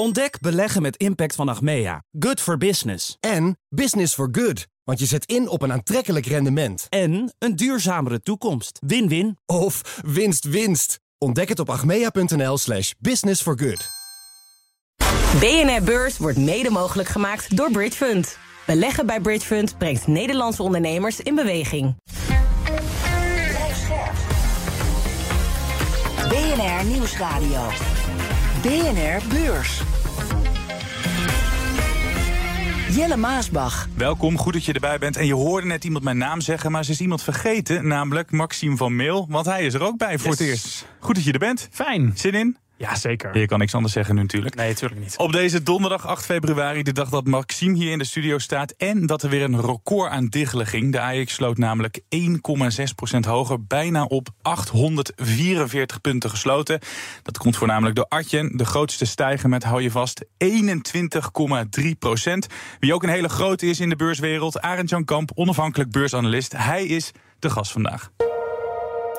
Ontdek 0.00 0.40
beleggen 0.40 0.82
met 0.82 0.96
impact 0.96 1.34
van 1.34 1.48
Achmea. 1.48 2.02
Good 2.18 2.40
for 2.40 2.58
business. 2.58 3.16
En 3.20 3.58
business 3.68 4.14
for 4.14 4.28
good. 4.32 4.66
Want 4.84 4.98
je 4.98 5.06
zet 5.06 5.24
in 5.26 5.48
op 5.48 5.62
een 5.62 5.72
aantrekkelijk 5.72 6.26
rendement. 6.26 6.86
En 6.88 7.34
een 7.38 7.56
duurzamere 7.56 8.20
toekomst. 8.20 8.78
Win-win. 8.86 9.38
Of 9.46 10.00
winst 10.04 10.44
winst. 10.44 11.00
Ontdek 11.18 11.48
het 11.48 11.58
op 11.58 11.70
achmea.nl 11.70 12.58
slash 12.58 12.92
business 12.98 13.42
for 13.42 13.58
good. 13.58 13.88
BNR 15.40 15.82
Beurs 15.82 16.18
wordt 16.18 16.38
mede 16.38 16.70
mogelijk 16.70 17.08
gemaakt 17.08 17.56
door 17.56 17.70
Bridge 17.70 17.96
Fund. 17.96 18.38
Beleggen 18.66 19.06
bij 19.06 19.20
Bridge 19.20 19.46
Fund 19.46 19.78
brengt 19.78 20.06
Nederlandse 20.06 20.62
ondernemers 20.62 21.20
in 21.20 21.34
beweging. 21.34 21.94
BNR 26.28 26.84
Nieuwsradio. 26.84 27.70
BNR 28.62 29.20
Beurs. 29.28 29.82
Jelle 32.90 33.16
Maasbach. 33.16 33.88
Welkom, 33.96 34.38
goed 34.38 34.52
dat 34.52 34.64
je 34.64 34.72
erbij 34.72 34.98
bent. 34.98 35.16
En 35.16 35.26
je 35.26 35.34
hoorde 35.34 35.66
net 35.66 35.84
iemand 35.84 36.04
mijn 36.04 36.18
naam 36.18 36.40
zeggen, 36.40 36.70
maar 36.70 36.84
ze 36.84 36.90
is 36.90 37.00
iemand 37.00 37.22
vergeten, 37.22 37.86
namelijk 37.86 38.30
Maxime 38.30 38.76
van 38.76 38.96
Meel, 38.96 39.26
want 39.28 39.46
hij 39.46 39.64
is 39.64 39.74
er 39.74 39.82
ook 39.82 39.98
bij 39.98 40.18
voor 40.18 40.30
het 40.30 40.40
eerst. 40.40 40.86
Goed 40.98 41.14
dat 41.14 41.24
je 41.24 41.32
er 41.32 41.38
bent. 41.38 41.68
Fijn. 41.70 42.12
Zin 42.14 42.34
in? 42.34 42.56
Ja, 42.78 42.94
zeker. 42.94 43.38
Je 43.38 43.46
kan 43.46 43.58
niks 43.58 43.74
anders 43.74 43.92
zeggen 43.92 44.14
nu 44.14 44.20
natuurlijk. 44.20 44.54
Nee, 44.54 44.68
natuurlijk 44.68 45.00
niet. 45.00 45.16
Op 45.16 45.32
deze 45.32 45.62
donderdag 45.62 46.06
8 46.06 46.24
februari, 46.24 46.82
de 46.82 46.92
dag 46.92 47.08
dat 47.08 47.26
Maxime 47.26 47.76
hier 47.76 47.92
in 47.92 47.98
de 47.98 48.04
studio 48.04 48.38
staat... 48.38 48.70
en 48.70 49.06
dat 49.06 49.22
er 49.22 49.30
weer 49.30 49.42
een 49.42 49.60
record 49.60 50.10
aan 50.10 50.26
diggelen 50.26 50.66
ging. 50.66 50.92
De 50.92 51.00
AX 51.00 51.34
sloot 51.34 51.58
namelijk 51.58 52.00
1,6% 52.16 53.18
hoger, 53.20 53.64
bijna 53.64 54.04
op 54.04 54.28
844 54.42 56.00
punten 56.00 56.30
gesloten. 56.30 56.80
Dat 57.22 57.38
komt 57.38 57.56
voornamelijk 57.56 57.96
door 57.96 58.06
Artjen, 58.08 58.56
de 58.56 58.64
grootste 58.64 59.04
stijger 59.04 59.48
met, 59.48 59.64
hou 59.64 59.82
je 59.82 59.90
vast, 59.90 60.24
21,3 60.24 61.88
procent. 61.98 62.46
Wie 62.80 62.94
ook 62.94 63.02
een 63.02 63.08
hele 63.08 63.28
grote 63.28 63.66
is 63.66 63.80
in 63.80 63.88
de 63.88 63.96
beurswereld, 63.96 64.60
Arend 64.60 64.90
Jan 64.90 65.04
Kamp, 65.04 65.30
onafhankelijk 65.34 65.90
beursanalist. 65.90 66.52
Hij 66.56 66.86
is 66.86 67.12
de 67.38 67.50
gast 67.50 67.72
vandaag. 67.72 68.10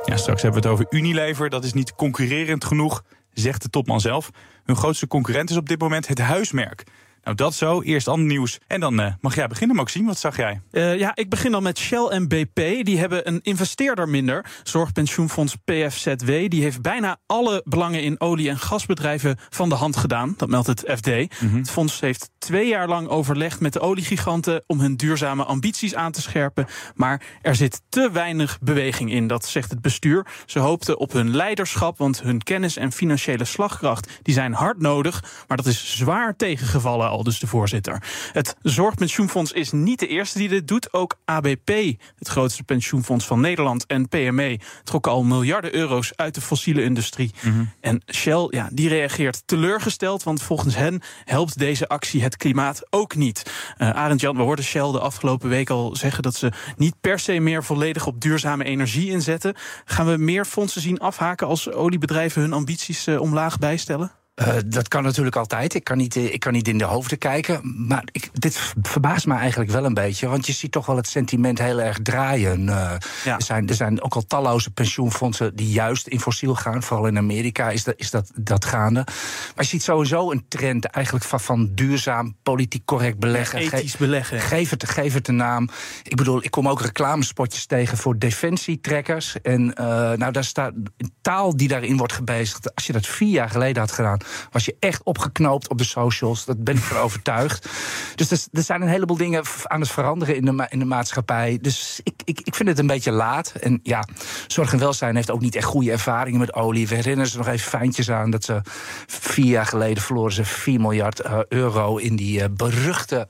Ja, 0.05 0.17
straks 0.17 0.41
hebben 0.41 0.61
we 0.61 0.67
het 0.67 0.77
over 0.77 0.97
Unilever. 0.97 1.49
Dat 1.49 1.63
is 1.63 1.73
niet 1.73 1.95
concurrerend 1.95 2.65
genoeg 2.65 3.03
zegt 3.33 3.61
de 3.61 3.69
topman 3.69 4.01
zelf. 4.01 4.29
Hun 4.63 4.75
grootste 4.75 5.07
concurrent 5.07 5.49
is 5.49 5.57
op 5.57 5.69
dit 5.69 5.79
moment 5.79 6.07
het 6.07 6.19
huismerk. 6.19 6.83
Nou, 7.23 7.35
dat 7.35 7.53
zo. 7.53 7.81
Eerst 7.81 8.07
ander 8.07 8.27
nieuws. 8.27 8.59
En 8.67 8.79
dan 8.79 8.99
uh, 8.99 9.13
mag 9.21 9.35
jij 9.35 9.47
beginnen, 9.47 9.75
Maxime. 9.75 10.07
Wat 10.07 10.17
zag 10.17 10.37
jij? 10.37 10.61
Uh, 10.71 10.99
ja, 10.99 11.15
ik 11.15 11.29
begin 11.29 11.51
dan 11.51 11.63
met 11.63 11.77
Shell 11.77 12.05
en 12.05 12.27
BP. 12.27 12.85
Die 12.85 12.99
hebben 12.99 13.27
een 13.27 13.39
investeerder 13.41 14.09
minder. 14.09 14.45
Zorgpensioenfonds 14.63 15.55
PFZW. 15.65 16.25
Die 16.25 16.61
heeft 16.61 16.81
bijna 16.81 17.17
alle 17.25 17.61
belangen 17.65 18.03
in 18.03 18.19
olie- 18.19 18.49
en 18.49 18.59
gasbedrijven 18.59 19.37
van 19.49 19.69
de 19.69 19.75
hand 19.75 19.95
gedaan. 19.95 20.33
Dat 20.37 20.49
meldt 20.49 20.67
het 20.67 20.83
FD. 20.95 21.07
Mm 21.07 21.27
-hmm. 21.49 21.57
Het 21.57 21.69
fonds 21.69 21.99
heeft 21.99 22.29
twee 22.37 22.67
jaar 22.67 22.87
lang 22.87 23.07
overlegd 23.07 23.59
met 23.59 23.73
de 23.73 23.79
oliegiganten... 23.79 24.63
om 24.67 24.79
hun 24.79 24.95
duurzame 24.95 25.43
ambities 25.43 25.95
aan 25.95 26.11
te 26.11 26.21
scherpen. 26.21 26.67
Maar 26.95 27.21
er 27.41 27.55
zit 27.55 27.81
te 27.89 28.09
weinig 28.11 28.59
beweging 28.61 29.11
in, 29.11 29.27
dat 29.27 29.45
zegt 29.45 29.71
het 29.71 29.81
bestuur. 29.81 30.25
Ze 30.45 30.59
hoopten 30.59 30.99
op 30.99 31.11
hun 31.11 31.35
leiderschap, 31.35 31.97
want 31.97 32.21
hun 32.21 32.43
kennis 32.43 32.77
en 32.77 32.91
financiële 32.91 33.45
slagkracht... 33.45 34.19
die 34.21 34.33
zijn 34.33 34.53
hard 34.53 34.81
nodig, 34.81 35.23
maar 35.47 35.57
dat 35.57 35.65
is 35.65 35.97
zwaar 35.97 36.35
tegengevallen 36.35 37.08
al 37.09 37.23
dus 37.23 37.39
de 37.39 37.47
voorzitter. 37.47 38.03
Het 38.33 38.55
Zorgpensioenfonds 38.61 39.51
is 39.51 39.71
niet 39.71 39.99
de 39.99 40.07
eerste 40.07 40.37
die 40.37 40.49
dit 40.49 40.67
doet. 40.67 40.93
Ook 40.93 41.15
ABP, 41.25 41.69
het 42.15 42.27
grootste 42.27 42.63
pensioenfonds 42.63 43.25
van 43.25 43.39
Nederland, 43.39 43.85
en 43.85 44.07
PME 44.07 44.59
trokken 44.83 45.11
al 45.11 45.23
miljarden 45.23 45.75
euro's 45.75 46.11
uit 46.15 46.35
de 46.35 46.41
fossiele 46.41 46.83
industrie. 46.83 47.31
Mm 47.41 47.51
-hmm. 47.51 47.71
En 47.81 48.01
Shell, 48.13 48.47
ja, 48.49 48.69
die 48.71 48.89
reageert 48.89 49.41
teleurgesteld, 49.45 50.23
want 50.23 50.41
volgens 50.41 50.75
hen 50.75 51.01
helpt 51.25 51.59
deze 51.59 51.87
actie 51.87 52.23
het 52.23 52.37
klimaat 52.37 52.81
ook 52.89 53.15
niet. 53.15 53.51
Uh, 53.77 53.89
Arend 53.89 54.21
Jan, 54.21 54.35
we 54.35 54.41
hoorden 54.41 54.65
Shell 54.65 54.91
de 54.91 54.99
afgelopen 54.99 55.49
week 55.49 55.69
al 55.69 55.95
zeggen 55.95 56.23
dat 56.23 56.35
ze 56.35 56.51
niet 56.77 56.95
per 57.01 57.19
se 57.19 57.39
meer 57.39 57.63
volledig 57.63 58.07
op 58.07 58.21
duurzame 58.21 58.63
energie 58.63 59.09
inzetten. 59.09 59.55
Gaan 59.85 60.05
we 60.05 60.17
meer 60.17 60.45
fondsen 60.45 60.81
zien 60.81 60.99
afhaken 60.99 61.47
als 61.47 61.71
oliebedrijven 61.71 62.41
hun 62.41 62.53
ambities 62.53 63.07
uh, 63.07 63.21
omlaag 63.21 63.57
bijstellen? 63.57 64.11
Uh, 64.39 64.55
dat 64.65 64.87
kan 64.87 65.03
natuurlijk 65.03 65.35
altijd. 65.35 65.73
Ik 65.73 65.83
kan 65.83 65.97
niet, 65.97 66.15
ik 66.15 66.39
kan 66.39 66.53
niet 66.53 66.67
in 66.67 66.77
de 66.77 66.83
hoofden 66.83 67.17
kijken. 67.17 67.85
Maar 67.87 68.03
ik, 68.11 68.29
dit 68.33 68.73
verbaast 68.81 69.25
me 69.25 69.33
eigenlijk 69.33 69.71
wel 69.71 69.85
een 69.85 69.93
beetje. 69.93 70.27
Want 70.27 70.45
je 70.45 70.53
ziet 70.53 70.71
toch 70.71 70.85
wel 70.85 70.95
het 70.95 71.07
sentiment 71.07 71.59
heel 71.59 71.81
erg 71.81 71.99
draaien. 72.03 72.61
Uh, 72.61 72.91
ja. 73.23 73.35
er, 73.35 73.43
zijn, 73.43 73.67
er 73.67 73.75
zijn 73.75 74.03
ook 74.03 74.15
al 74.15 74.25
talloze 74.25 74.71
pensioenfondsen 74.71 75.55
die 75.55 75.69
juist 75.71 76.07
in 76.07 76.19
fossiel 76.19 76.55
gaan. 76.55 76.83
Vooral 76.83 77.07
in 77.07 77.17
Amerika 77.17 77.69
is 77.69 77.83
dat, 77.83 77.93
is 77.97 78.11
dat, 78.11 78.31
dat 78.35 78.65
gaande. 78.65 79.03
Maar 79.05 79.63
je 79.63 79.65
ziet 79.65 79.83
sowieso 79.83 80.31
een 80.31 80.45
trend 80.47 80.85
eigenlijk 80.85 81.25
van, 81.25 81.39
van 81.39 81.69
duurzaam, 81.73 82.35
politiek 82.43 82.85
correct 82.85 83.19
beleggen. 83.19 83.63
Ja, 83.63 83.71
ethisch 83.71 83.97
beleggen. 83.97 84.39
Geef 84.39 84.69
het, 84.69 84.89
geef 84.89 85.13
het 85.13 85.27
een 85.27 85.35
naam. 85.35 85.69
Ik 86.03 86.15
bedoel, 86.15 86.43
ik 86.43 86.51
kom 86.51 86.67
ook 86.67 86.81
reclamespotjes 86.81 87.65
tegen 87.65 87.97
voor 87.97 88.17
defensietrekkers. 88.17 89.41
En 89.41 89.61
uh, 89.61 89.85
nou, 90.11 90.31
daar 90.31 90.43
staat 90.43 90.73
taal 91.21 91.57
die 91.57 91.67
daarin 91.67 91.97
wordt 91.97 92.13
gebezigd. 92.13 92.75
Als 92.75 92.87
je 92.87 92.93
dat 92.93 93.07
vier 93.07 93.29
jaar 93.29 93.49
geleden 93.49 93.81
had 93.81 93.91
gedaan 93.91 94.19
was 94.51 94.65
je 94.65 94.75
echt 94.79 95.03
opgeknoopt 95.03 95.69
op 95.69 95.77
de 95.77 95.83
socials. 95.83 96.45
Dat 96.45 96.63
ben 96.63 96.75
ik 96.75 96.83
van 96.83 96.97
overtuigd. 96.97 97.69
Dus 98.15 98.31
er, 98.31 98.63
zijn 98.63 98.81
een 98.81 98.87
heleboel 98.87 99.17
dingen 99.17 99.43
aan 99.63 99.79
het 99.79 99.91
veranderen 99.91 100.35
in 100.35 100.45
de, 100.45 100.65
in 100.69 100.79
de 100.79 100.85
maatschappij. 100.85 101.57
Dus 101.61 101.99
ik, 102.03 102.13
ik, 102.25 102.41
ik 102.43 102.55
vind 102.55 102.69
het 102.69 102.79
een 102.79 102.87
beetje 102.87 103.11
laat. 103.11 103.51
En 103.51 103.79
ja, 103.83 104.07
Zorg 104.47 104.73
en 104.73 104.79
Welzijn 104.79 105.15
heeft 105.15 105.31
ook 105.31 105.41
niet 105.41 105.55
echt 105.55 105.65
goede 105.65 105.91
ervaringen 105.91 106.39
met 106.39 106.53
olie. 106.53 106.87
We 106.87 106.95
herinneren 106.95 107.31
ze 107.31 107.37
nog 107.37 107.47
even 107.47 107.69
fijntjes 107.69 108.11
aan 108.11 108.29
dat 108.29 108.43
ze 108.43 108.61
vier 109.07 109.45
jaar 109.45 109.65
geleden 109.65 110.03
verloren 110.03 110.33
ze 110.33 110.45
4 110.45 110.81
miljard 110.81 111.25
uh, 111.25 111.39
euro 111.47 111.97
in 111.97 112.15
die 112.15 112.39
uh, 112.39 112.45
beruchte 112.51 113.27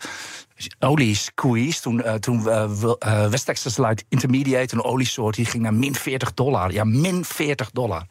olie 0.79 1.15
squeeze. 1.15 1.81
Toen, 1.81 2.01
uh, 2.05 2.13
toen 2.13 2.39
uh, 2.39 2.65
uh, 3.05 3.27
West 3.27 3.45
Texas 3.45 3.77
Light 3.77 4.05
Intermediate, 4.09 4.75
een 4.75 4.83
oliesoort, 4.83 5.35
die 5.35 5.45
ging 5.45 5.63
naar 5.63 5.73
min 5.73 5.95
40 5.95 6.33
dollar. 6.33 6.71
Ja, 6.71 6.83
min 6.83 7.25
40 7.25 7.71
dollar. 7.71 8.05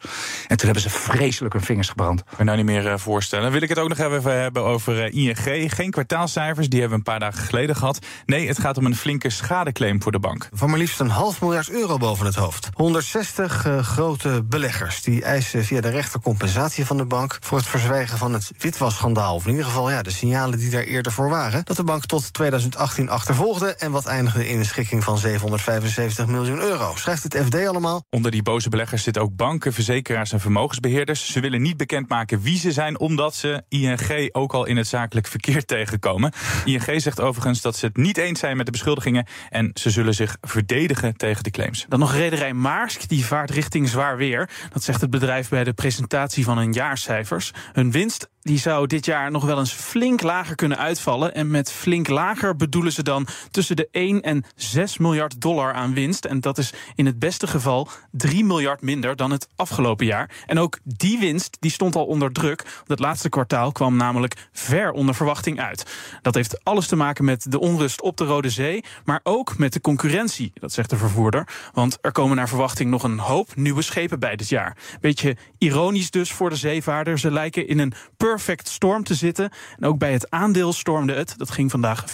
En 0.47 0.57
toen 0.57 0.65
hebben 0.65 0.81
ze 0.81 0.89
vreselijk 0.89 1.53
hun 1.53 1.63
vingers 1.63 1.89
gebrand. 1.89 2.19
Ik 2.19 2.25
kan 2.37 2.45
nou 2.45 2.57
niet 2.57 2.65
meer 2.65 2.99
voorstellen. 2.99 3.51
Wil 3.51 3.61
ik 3.61 3.69
het 3.69 3.79
ook 3.79 3.89
nog 3.89 3.97
even 3.97 4.41
hebben 4.41 4.63
over 4.63 5.13
ING. 5.13 5.73
Geen 5.73 5.91
kwartaalcijfers, 5.91 6.69
die 6.69 6.79
hebben 6.79 6.99
we 6.99 7.05
een 7.05 7.19
paar 7.19 7.29
dagen 7.29 7.43
geleden 7.43 7.75
gehad. 7.75 7.99
Nee, 8.25 8.47
het 8.47 8.59
gaat 8.59 8.77
om 8.77 8.85
een 8.85 8.95
flinke 8.95 9.29
schadeclaim 9.29 10.01
voor 10.01 10.11
de 10.11 10.19
bank. 10.19 10.49
Van 10.53 10.69
maar 10.69 10.79
liefst 10.79 10.99
een 10.99 11.09
half 11.09 11.41
miljard 11.41 11.69
euro 11.69 11.97
boven 11.97 12.25
het 12.25 12.35
hoofd. 12.35 12.69
160 12.73 13.67
grote 13.81 14.43
beleggers 14.43 15.01
die 15.01 15.23
eisen 15.23 15.65
via 15.65 15.81
de 15.81 15.89
rechter 15.89 16.19
compensatie 16.21 16.85
van 16.85 16.97
de 16.97 17.05
bank... 17.05 17.37
voor 17.41 17.57
het 17.57 17.67
verzwijgen 17.67 18.17
van 18.17 18.33
het 18.33 18.51
witwasschandaal. 18.57 19.35
Of 19.35 19.43
in 19.43 19.49
ieder 19.49 19.65
geval 19.65 19.89
ja, 19.89 20.01
de 20.01 20.11
signalen 20.11 20.59
die 20.59 20.69
daar 20.69 20.83
eerder 20.83 21.11
voor 21.11 21.29
waren. 21.29 21.61
Dat 21.63 21.77
de 21.77 21.83
bank 21.83 22.05
tot 22.05 22.31
2018 22.39 23.09
achtervolgde 23.09 23.75
en 23.75 23.91
wat 23.91 24.05
eindigde 24.05 24.49
in 24.49 24.59
een 24.59 24.65
schikking 24.65 25.03
van 25.03 25.17
775 25.17 26.27
miljoen 26.27 26.59
euro. 26.59 26.95
Schrijft 26.95 27.23
het 27.23 27.37
FD 27.45 27.67
allemaal. 27.67 28.03
Onder 28.09 28.31
die 28.31 28.43
boze 28.43 28.69
beleggers 28.69 29.03
zitten 29.03 29.21
ook 29.21 29.35
banken, 29.35 29.73
verzekeraars 29.73 30.31
en 30.31 30.39
vermogensbeheerders. 30.39 31.31
Ze 31.31 31.39
willen 31.39 31.61
niet 31.61 31.77
bekendmaken 31.77 32.41
wie 32.41 32.57
ze 32.57 32.71
zijn, 32.71 32.99
omdat 32.99 33.35
ze 33.35 33.63
ING 33.67 34.29
ook 34.31 34.53
al 34.53 34.65
in 34.65 34.77
het 34.77 34.87
zakelijk 34.87 35.27
verkeer 35.27 35.65
tegenkomen. 35.75 36.33
ING 36.65 37.01
zegt 37.01 37.21
overigens 37.21 37.61
dat 37.61 37.75
ze 37.75 37.85
het 37.85 37.97
niet 37.97 38.17
eens 38.17 38.39
zijn 38.39 38.57
met 38.57 38.65
de 38.65 38.71
beschuldigingen 38.71 39.27
en 39.49 39.71
ze 39.73 39.89
zullen 39.89 40.13
zich 40.13 40.37
verdedigen 40.41 41.17
tegen 41.17 41.43
de 41.43 41.51
claims. 41.51 41.85
Dan 41.89 41.99
nog 41.99 42.13
rederij 42.13 42.53
Maersk, 42.53 43.09
die 43.09 43.25
vaart 43.25 43.49
richting 43.49 43.89
zwaar 43.89 44.17
weer. 44.17 44.49
Dat 44.73 44.83
zegt 44.83 45.01
het 45.01 45.09
bedrijf 45.09 45.49
bij 45.49 45.63
de 45.63 45.73
presentatie 45.73 46.43
van 46.43 46.57
hun 46.57 46.73
jaarcijfers. 46.73 47.51
Hun 47.73 47.91
winst 47.91 48.29
die 48.41 48.59
zou 48.59 48.87
dit 48.87 49.05
jaar 49.05 49.31
nog 49.31 49.45
wel 49.45 49.59
eens 49.59 49.71
flink 49.73 50.21
lager 50.21 50.55
kunnen 50.55 50.77
uitvallen. 50.77 51.33
En 51.33 51.51
met 51.51 51.71
flink 51.71 52.07
lager 52.07 52.55
bedoelen 52.55 52.91
ze 52.91 53.03
dan 53.03 53.27
tussen 53.51 53.75
de 53.75 53.87
1 53.91 54.21
en 54.21 54.43
6 54.55 54.97
miljard 54.97 55.41
dollar 55.41 55.73
aan 55.73 55.93
winst. 55.93 56.25
En 56.25 56.39
dat 56.39 56.57
is 56.57 56.73
in 56.95 57.05
het 57.05 57.19
beste 57.19 57.47
geval 57.47 57.87
3 58.11 58.45
miljard 58.45 58.81
minder 58.81 59.15
dan 59.15 59.31
het 59.31 59.47
afgelopen 59.55 60.05
jaar. 60.05 60.29
En 60.45 60.59
ook 60.59 60.79
die 60.83 61.19
winst 61.19 61.57
die 61.59 61.71
stond 61.71 61.95
al 61.95 62.05
onder 62.05 62.31
druk. 62.31 62.65
Het 62.87 62.99
laatste 62.99 63.29
kwartaal 63.29 63.71
kwam 63.71 63.95
namelijk 63.95 64.47
ver 64.51 64.91
onder 64.91 65.15
verwachting 65.15 65.59
uit. 65.59 65.85
Dat 66.21 66.35
heeft 66.35 66.63
alles 66.63 66.87
te 66.87 66.95
maken 66.95 67.25
met 67.25 67.51
de 67.51 67.59
onrust 67.59 68.01
op 68.01 68.17
de 68.17 68.25
Rode 68.25 68.49
Zee, 68.49 68.83
maar 69.03 69.19
ook 69.23 69.57
met 69.57 69.73
de 69.73 69.81
concurrentie, 69.81 70.51
dat 70.53 70.73
zegt 70.73 70.89
de 70.89 70.97
vervoerder. 70.97 71.47
Want 71.73 71.97
er 72.01 72.11
komen 72.11 72.35
naar 72.35 72.47
verwachting 72.47 72.89
nog 72.89 73.03
een 73.03 73.19
hoop 73.19 73.55
nieuwe 73.55 73.81
schepen 73.81 74.19
bij 74.19 74.35
dit 74.35 74.49
jaar. 74.49 74.77
Beetje 75.01 75.37
ironisch 75.57 76.11
dus 76.11 76.31
voor 76.31 76.49
de 76.49 76.55
zeevaarder. 76.55 77.19
Ze 77.19 77.31
lijken 77.31 77.67
in 77.67 77.79
een 77.79 77.93
perfect 78.29 78.67
storm 78.67 79.03
te 79.03 79.13
zitten. 79.13 79.49
En 79.79 79.85
ook 79.87 79.97
bij 79.97 80.11
het 80.11 80.29
aandeel 80.29 80.73
stormde 80.73 81.13
het. 81.13 81.33
Dat 81.37 81.51
ging 81.51 81.71
vandaag 81.71 82.05
15% 82.09 82.13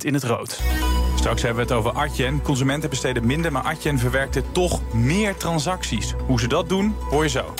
in 0.00 0.14
het 0.14 0.24
rood. 0.24 0.60
Straks 1.16 1.42
hebben 1.42 1.66
we 1.66 1.72
het 1.72 1.84
over 1.84 2.00
Atjen. 2.00 2.42
Consumenten 2.42 2.90
besteden 2.90 3.26
minder, 3.26 3.52
maar 3.52 3.62
Atjen 3.62 3.98
verwerkte 3.98 4.42
toch 4.52 4.94
meer 4.94 5.36
transacties. 5.36 6.14
Hoe 6.26 6.40
ze 6.40 6.48
dat 6.48 6.68
doen, 6.68 6.94
hoor 7.10 7.22
je 7.22 7.28
zo. 7.28 7.54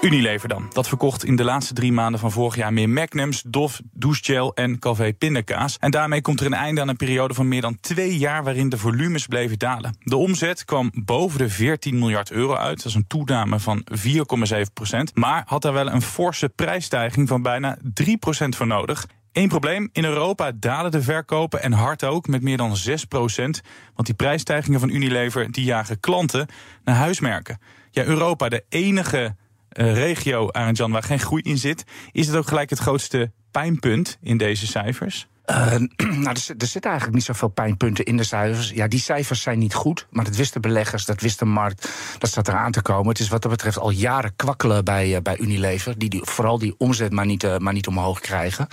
Unilever 0.00 0.48
dan. 0.48 0.66
Dat 0.72 0.88
verkocht 0.88 1.24
in 1.24 1.36
de 1.36 1.44
laatste 1.44 1.74
drie 1.74 1.92
maanden 1.92 2.20
van 2.20 2.30
vorig 2.30 2.56
jaar 2.56 2.72
meer 2.72 2.88
Magnums, 2.88 3.42
Dof, 3.46 3.80
douchegel 3.92 4.54
en 4.54 4.78
Calvé 4.78 5.12
pindakaas. 5.12 5.76
En 5.78 5.90
daarmee 5.90 6.20
komt 6.20 6.40
er 6.40 6.46
een 6.46 6.54
einde 6.54 6.80
aan 6.80 6.88
een 6.88 6.96
periode 6.96 7.34
van 7.34 7.48
meer 7.48 7.60
dan 7.60 7.80
twee 7.80 8.18
jaar 8.18 8.44
waarin 8.44 8.68
de 8.68 8.78
volumes 8.78 9.26
bleven 9.26 9.58
dalen. 9.58 9.96
De 10.00 10.16
omzet 10.16 10.64
kwam 10.64 10.90
boven 10.94 11.38
de 11.38 11.48
14 11.48 11.98
miljard 11.98 12.30
euro 12.30 12.54
uit. 12.54 12.76
Dat 12.76 12.86
is 12.86 12.94
een 12.94 13.06
toename 13.06 13.60
van 13.60 13.86
4,7 14.04 14.72
procent. 14.74 15.14
Maar 15.14 15.42
had 15.46 15.62
daar 15.62 15.72
wel 15.72 15.90
een 15.90 16.02
forse 16.02 16.48
prijsstijging 16.48 17.28
van 17.28 17.42
bijna 17.42 17.78
3 17.94 18.16
procent 18.16 18.56
voor 18.56 18.66
nodig. 18.66 19.06
Eén 19.32 19.48
probleem, 19.48 19.88
in 19.92 20.04
Europa 20.04 20.52
dalen 20.54 20.90
de 20.90 21.02
verkopen 21.02 21.62
en 21.62 21.72
hard 21.72 22.04
ook 22.04 22.26
met 22.26 22.42
meer 22.42 22.56
dan 22.56 22.76
6 22.76 23.04
procent. 23.04 23.60
Want 23.94 24.06
die 24.06 24.16
prijsstijgingen 24.16 24.80
van 24.80 24.90
Unilever 24.90 25.52
die 25.52 25.64
jagen 25.64 26.00
klanten 26.00 26.48
naar 26.84 26.96
huismerken. 26.96 27.58
Ja, 27.90 28.04
Europa, 28.04 28.48
de 28.48 28.64
enige 28.68 29.36
regio, 29.78 30.50
Arend-Jan, 30.50 30.90
waar 30.90 31.02
geen 31.02 31.20
groei 31.20 31.42
in 31.42 31.58
zit. 31.58 31.84
Is 32.12 32.26
het 32.26 32.36
ook 32.36 32.48
gelijk 32.48 32.70
het 32.70 32.78
grootste 32.78 33.30
pijnpunt 33.50 34.18
in 34.20 34.36
deze 34.36 34.66
cijfers? 34.66 35.26
Uh, 35.50 35.66
nou, 36.24 36.36
er, 36.36 36.54
er 36.58 36.66
zitten 36.66 36.90
eigenlijk 36.90 37.12
niet 37.12 37.24
zoveel 37.24 37.48
pijnpunten 37.48 38.04
in 38.04 38.16
de 38.16 38.24
cijfers. 38.24 38.70
Ja, 38.70 38.88
die 38.88 39.00
cijfers 39.00 39.42
zijn 39.42 39.58
niet 39.58 39.74
goed, 39.74 40.06
maar 40.10 40.24
dat 40.24 40.36
wisten 40.36 40.60
beleggers, 40.60 41.04
dat 41.04 41.20
wist 41.20 41.38
de 41.38 41.44
markt, 41.44 41.88
dat 42.18 42.30
staat 42.30 42.48
eraan 42.48 42.72
te 42.72 42.82
komen. 42.82 43.08
Het 43.08 43.18
is 43.18 43.28
wat 43.28 43.42
dat 43.42 43.50
betreft 43.50 43.78
al 43.78 43.90
jaren 43.90 44.36
kwakkelen 44.36 44.84
bij, 44.84 45.14
uh, 45.14 45.20
bij 45.22 45.38
Unilever, 45.38 45.98
die, 45.98 46.08
die 46.08 46.20
vooral 46.24 46.58
die 46.58 46.74
omzet 46.78 47.12
maar 47.12 47.26
niet, 47.26 47.58
maar 47.58 47.72
niet 47.72 47.86
omhoog 47.86 48.20
krijgen. 48.20 48.66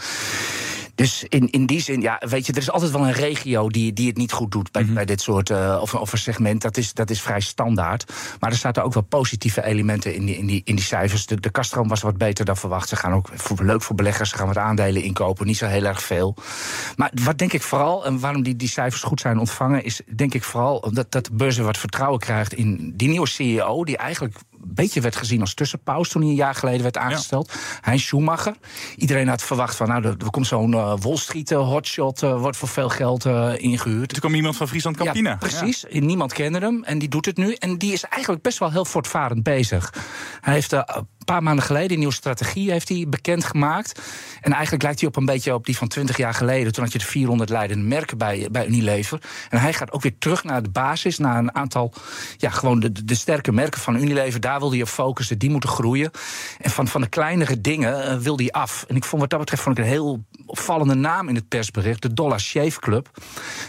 Dus 0.95 1.25
in, 1.30 1.50
in 1.50 1.65
die 1.65 1.81
zin, 1.81 2.01
ja, 2.01 2.21
weet 2.27 2.45
je, 2.45 2.51
er 2.51 2.57
is 2.57 2.71
altijd 2.71 2.92
wel 2.92 3.07
een 3.07 3.13
regio 3.13 3.69
die, 3.69 3.94
die 3.94 4.07
het 4.07 4.18
niet 4.18 4.31
goed 4.31 4.51
doet 4.51 4.71
bij, 4.71 4.81
mm 4.81 4.88
-hmm. 4.88 4.95
bij 4.95 5.06
dit 5.06 5.21
soort, 5.21 5.50
uh, 5.50 5.77
of, 5.81 5.95
of 5.95 6.12
een 6.12 6.18
segment. 6.18 6.62
Dat 6.62 6.77
is, 6.77 6.94
dat 6.94 7.09
is 7.09 7.21
vrij 7.21 7.39
standaard. 7.39 8.13
Maar 8.39 8.51
er 8.51 8.57
zaten 8.57 8.83
ook 8.83 8.94
wel 8.94 9.03
positieve 9.03 9.63
elementen 9.63 10.15
in 10.15 10.25
die, 10.25 10.38
in 10.38 10.45
die, 10.45 10.62
in 10.65 10.75
die 10.75 10.86
cijfers. 10.86 11.25
De, 11.25 11.39
de 11.39 11.50
kaststroom 11.50 11.88
was 11.88 12.01
wat 12.01 12.18
beter 12.18 12.45
dan 12.45 12.57
verwacht. 12.57 12.89
Ze 12.89 12.95
gaan 12.95 13.13
ook 13.13 13.30
voor, 13.33 13.63
leuk 13.63 13.81
voor 13.81 13.95
beleggers, 13.95 14.30
ze 14.30 14.36
gaan 14.38 14.47
wat 14.47 14.57
aandelen 14.57 15.03
inkopen. 15.03 15.45
Niet 15.45 15.57
zo 15.57 15.65
heel 15.65 15.86
erg 15.86 16.03
veel. 16.03 16.36
Maar 16.95 17.12
wat 17.24 17.38
denk 17.38 17.53
ik 17.53 17.62
vooral, 17.62 18.06
en 18.06 18.19
waarom 18.19 18.44
die, 18.44 18.56
die 18.56 18.69
cijfers 18.69 19.03
goed 19.03 19.19
zijn 19.19 19.39
ontvangen, 19.39 19.83
is 19.83 20.01
denk 20.15 20.33
ik 20.33 20.44
vooral 20.44 20.91
dat, 20.94 21.12
dat 21.12 21.25
de 21.25 21.33
beurs 21.33 21.57
wat 21.57 21.77
vertrouwen 21.77 22.19
krijgt 22.19 22.53
in 22.53 22.94
die 22.95 23.09
nieuwe 23.09 23.27
CEO, 23.27 23.83
die 23.83 23.98
eigenlijk 23.98 24.36
beetje 24.60 25.02
werd 25.02 25.16
gezien 25.16 25.42
als 25.42 25.54
tussenpaus 25.54 26.10
toen 26.10 26.22
hij 26.22 26.30
een 26.30 26.36
jaar 26.36 26.56
geleden 26.56 26.81
werd 26.81 26.98
aangesteld. 26.98 27.52
Ja. 27.54 27.60
Heinz 27.81 28.04
Schumacher. 28.04 28.56
Iedereen 28.96 29.28
had 29.28 29.44
verwacht 29.44 29.75
van, 29.75 29.88
nou, 29.88 30.06
er, 30.06 30.18
komt 30.31 30.48
zo'n 30.48 30.72
uh, 30.72 30.94
Wall 31.00 31.18
Street 31.18 31.52
uh, 31.52 31.68
hotshot, 31.68 32.22
uh, 32.22 32.40
wordt 32.40 32.57
voor 32.57 32.68
veel 32.68 32.90
geld 32.90 33.25
ingehuurd. 33.57 34.12
Er 34.12 34.19
kwam 34.19 34.34
iemand 34.34 34.56
van 34.57 34.68
Friesland 34.68 34.98
Campina. 34.98 35.30
Ja, 35.30 35.36
precies. 35.36 35.86
Ja. 35.90 36.00
Niemand 36.00 36.34
kende 36.34 36.60
hem 36.60 36.84
en 36.84 37.00
die 37.00 37.10
doet 37.10 37.25
het 37.25 37.38
nu. 37.38 37.54
En 37.54 37.78
die 37.78 37.94
is 37.94 38.04
eigenlijk 38.04 38.44
best 38.44 38.57
wel 38.57 38.72
heel 38.72 38.86
voortvarend 38.86 39.44
bezig. 39.44 39.94
Hij 40.42 40.54
heeft 40.54 40.75
paar 41.25 41.44
maanden 41.44 41.66
geleden 41.66 41.92
een 41.92 41.98
nieuwe 41.98 42.13
strategie 42.13 42.72
heeft 42.72 42.89
hij 42.89 43.06
bekendgemaakt. 43.07 44.01
En 44.42 44.51
eigenlijk 44.51 44.83
lijkt 44.83 45.00
hij 45.00 45.10
op 45.10 45.16
een 45.16 45.25
beetje 45.25 45.54
op 45.54 45.66
die 45.66 45.77
van 45.77 45.88
20 45.88 46.18
jaar 46.18 46.33
geleden. 46.33 46.74
Toen 46.74 46.83
had 46.83 46.94
je 46.94 47.00
de 47.00 47.06
400 47.06 47.50
leidende 47.50 47.83
merken 47.83 48.18
bij, 48.18 48.48
bij 48.51 48.68
Unilever. 48.68 49.22
En 49.50 49.60
hij 49.60 49.74
gaat 49.74 49.92
ook 49.92 50.01
weer 50.01 50.18
terug 50.18 50.44
naar 50.44 50.63
de 50.63 50.69
basis, 50.69 51.18
naar 51.18 51.38
een 51.38 51.56
aantal, 51.56 51.94
ja, 52.38 52.50
gewoon 52.50 52.80
de, 52.80 53.06
de 53.06 53.16
sterke 53.16 53.51
merken 53.51 53.81
van 53.81 53.95
Unilever. 53.95 54.39
Daar 54.39 54.60
wil 54.60 54.72
hij 54.72 54.81
op 54.81 54.88
focussen, 54.88 55.38
die 55.38 55.50
moeten 55.50 55.69
groeien. 55.69 56.12
En 56.60 56.69
van, 56.69 56.88
van 56.88 57.01
de 57.01 57.07
kleinere 57.07 57.62
dingen 57.62 58.12
uh, 58.12 58.18
wil 58.18 58.38
hij 58.38 58.51
af. 58.51 58.86
En 58.88 58.95
ik 58.95 59.04
vond 59.04 59.22
wat 59.22 59.30
dat 59.30 59.39
betreft 59.39 59.62
vond 59.63 59.77
ik 59.77 59.83
een 59.83 59.89
heel 59.89 60.25
opvallende 60.45 60.94
naam 60.95 61.30
in 61.30 61.36
het 61.36 61.48
persbericht, 61.48 62.01
de 62.01 62.13
Dollar 62.13 62.39
Shave 62.39 62.80
Club. 62.80 63.10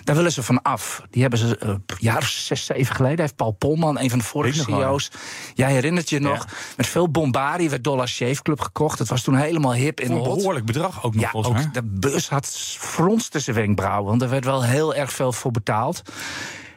Daar 0.05 0.17
willen 0.17 0.33
ze 0.33 0.43
van 0.43 0.63
af. 0.63 1.03
Die 1.11 1.21
hebben 1.21 1.39
ze 1.39 1.57
een 1.59 1.83
uh, 1.87 1.97
jaar 1.99 2.19
of 2.19 2.29
zes, 2.29 2.65
zeven 2.65 2.95
geleden. 2.95 3.21
Heeft 3.21 3.37
Paul 3.37 3.51
Polman, 3.53 3.99
een 3.99 4.11
van 4.11 4.19
de 4.19 4.25
vorige 4.25 4.63
CEO's. 4.63 5.11
Jij 5.55 5.73
herinnert 5.73 6.09
je 6.09 6.19
nog, 6.19 6.45
ja. 6.45 6.53
met 6.77 6.87
veel 6.87 7.11
bombardie 7.47 7.71
werd 7.71 7.85
Dollar 7.85 8.09
Shave 8.09 8.43
Club 8.43 8.61
gekocht. 8.61 8.99
Het 8.99 9.09
was 9.09 9.23
toen 9.23 9.37
helemaal 9.37 9.75
hip 9.75 10.01
in 10.01 10.11
Een 10.11 10.23
behoorlijk 10.23 10.67
bedrag 10.67 11.05
ook 11.05 11.15
nog, 11.15 11.23
ja, 11.23 11.31
volgens 11.31 11.67
ook 11.67 11.75
De 11.75 11.83
beurs 11.83 12.29
had 12.29 12.47
frons 12.79 13.29
tussen 13.29 13.55
wenkbrauwen, 13.55 14.09
want 14.09 14.23
er 14.23 14.29
werd 14.29 14.45
wel 14.45 14.65
heel 14.65 14.95
erg 14.95 15.13
veel 15.13 15.33
voor 15.33 15.51
betaald. 15.51 16.03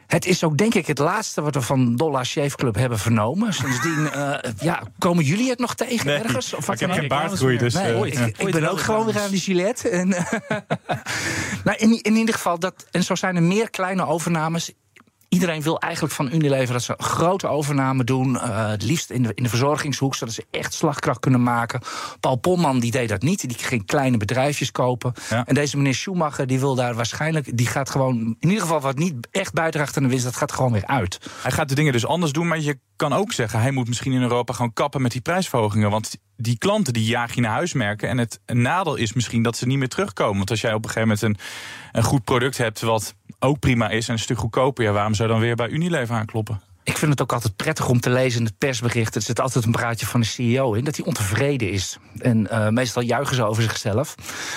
Het 0.06 0.26
is 0.26 0.44
ook 0.44 0.56
denk 0.56 0.74
ik 0.74 0.86
het 0.86 0.98
laatste 0.98 1.42
wat 1.42 1.54
we 1.54 1.60
van 1.60 1.96
Dollar 1.96 2.26
Shave 2.26 2.56
Club 2.56 2.74
hebben 2.74 2.98
vernomen. 2.98 3.54
Sindsdien 3.54 4.10
uh, 4.14 4.34
ja, 4.60 4.82
komen 4.98 5.24
jullie 5.24 5.50
het 5.50 5.58
nog 5.58 5.74
tegen 5.74 6.06
nee, 6.06 6.16
ergens? 6.16 6.54
Of 6.54 6.68
ik 6.68 6.80
heb 6.80 6.90
geen 6.90 7.08
baardgroei, 7.08 7.58
dus... 7.58 7.74
Nee, 7.74 7.94
uh, 7.94 8.04
ik, 8.04 8.14
ja. 8.14 8.26
ik 8.46 8.50
ben 8.50 8.70
ook 8.70 8.80
gewoon 8.80 9.06
weer 9.06 9.20
aan 9.20 9.30
die 9.30 9.40
gilet. 9.40 9.88
En, 9.88 10.08
nou, 11.64 11.76
in, 11.76 12.02
in 12.02 12.16
ieder 12.16 12.34
geval, 12.34 12.58
dat, 12.58 12.86
en 12.90 13.04
zo 13.04 13.14
zijn 13.14 13.36
er 13.36 13.42
meer 13.42 13.70
kleine 13.70 14.06
overnames 14.06 14.72
Iedereen 15.30 15.62
wil 15.62 15.78
eigenlijk 15.78 16.14
van 16.14 16.32
Unilever 16.32 16.72
dat 16.72 16.82
ze 16.82 16.94
een 16.96 17.04
grote 17.04 17.48
overname 17.48 18.04
doen. 18.04 18.34
Uh, 18.34 18.68
het 18.68 18.82
liefst 18.82 19.10
in 19.10 19.22
de, 19.22 19.32
in 19.34 19.42
de 19.42 19.48
verzorgingshoek, 19.48 20.14
zodat 20.14 20.34
ze 20.34 20.46
echt 20.50 20.74
slagkracht 20.74 21.20
kunnen 21.20 21.42
maken. 21.42 21.80
Paul 22.20 22.36
Polman 22.36 22.80
die 22.80 22.90
deed 22.90 23.08
dat 23.08 23.22
niet. 23.22 23.48
Die 23.48 23.58
ging 23.58 23.86
kleine 23.86 24.16
bedrijfjes 24.16 24.72
kopen. 24.72 25.12
Ja. 25.28 25.46
En 25.46 25.54
deze 25.54 25.76
meneer 25.76 25.94
Schumacher 25.94 26.46
die 26.46 26.60
wil 26.60 26.74
daar 26.74 26.94
waarschijnlijk... 26.94 27.56
die 27.56 27.66
gaat 27.66 27.90
gewoon, 27.90 28.16
in 28.40 28.48
ieder 28.48 28.60
geval 28.60 28.80
wat 28.80 28.98
niet 28.98 29.28
echt 29.30 29.52
bijdraagt 29.52 29.96
aan 29.96 30.02
de 30.02 30.08
winst... 30.08 30.24
dat 30.24 30.36
gaat 30.36 30.52
gewoon 30.52 30.72
weer 30.72 30.86
uit. 30.86 31.18
Hij 31.42 31.50
gaat 31.50 31.68
de 31.68 31.74
dingen 31.74 31.92
dus 31.92 32.06
anders 32.06 32.32
doen, 32.32 32.48
maar 32.48 32.60
je 32.60 32.78
kan 32.96 33.12
ook 33.12 33.32
zeggen... 33.32 33.60
hij 33.60 33.70
moet 33.70 33.88
misschien 33.88 34.12
in 34.12 34.22
Europa 34.22 34.52
gewoon 34.52 34.72
kappen 34.72 35.02
met 35.02 35.12
die 35.12 35.20
prijsverhogingen. 35.20 35.90
Want 35.90 36.16
die 36.40 36.58
klanten 36.58 36.92
die 36.92 37.04
jaag 37.04 37.34
je 37.34 37.40
naar 37.40 37.50
huis 37.50 37.72
merken. 37.72 38.08
En 38.08 38.18
het 38.18 38.40
nadeel 38.46 38.96
is 38.96 39.12
misschien 39.12 39.42
dat 39.42 39.56
ze 39.56 39.66
niet 39.66 39.78
meer 39.78 39.88
terugkomen. 39.88 40.36
Want 40.36 40.50
als 40.50 40.60
jij 40.60 40.74
op 40.74 40.84
een 40.84 40.90
gegeven 40.90 41.08
moment 41.08 41.22
een, 41.22 41.44
een 41.92 42.02
goed 42.02 42.24
product 42.24 42.56
hebt... 42.56 42.80
wat 42.80 43.14
ook 43.38 43.58
prima 43.58 43.88
is 43.90 44.06
en 44.06 44.12
een 44.12 44.18
stuk 44.18 44.38
goedkoper... 44.38 44.84
ja, 44.84 44.92
waarom 44.92 45.14
zou 45.14 45.28
dan 45.28 45.40
weer 45.40 45.56
bij 45.56 45.68
Unilever 45.68 46.14
aankloppen? 46.14 46.69
Ik 46.90 46.98
vind 46.98 47.10
het 47.10 47.22
ook 47.22 47.32
altijd 47.32 47.56
prettig 47.56 47.88
om 47.88 48.00
te 48.00 48.10
lezen 48.10 48.40
in 48.40 48.46
het 48.46 48.58
persbericht. 48.58 49.14
Er 49.14 49.22
zit 49.22 49.40
altijd 49.40 49.64
een 49.64 49.70
praatje 49.70 50.06
van 50.06 50.20
de 50.20 50.26
CEO 50.26 50.72
in 50.72 50.84
dat 50.84 50.96
hij 50.96 51.04
ontevreden 51.04 51.70
is. 51.70 51.98
En 52.18 52.48
uh, 52.52 52.68
meestal 52.68 53.02
juichen 53.02 53.36
ze 53.36 53.44
over 53.44 53.62
zichzelf. 53.62 54.14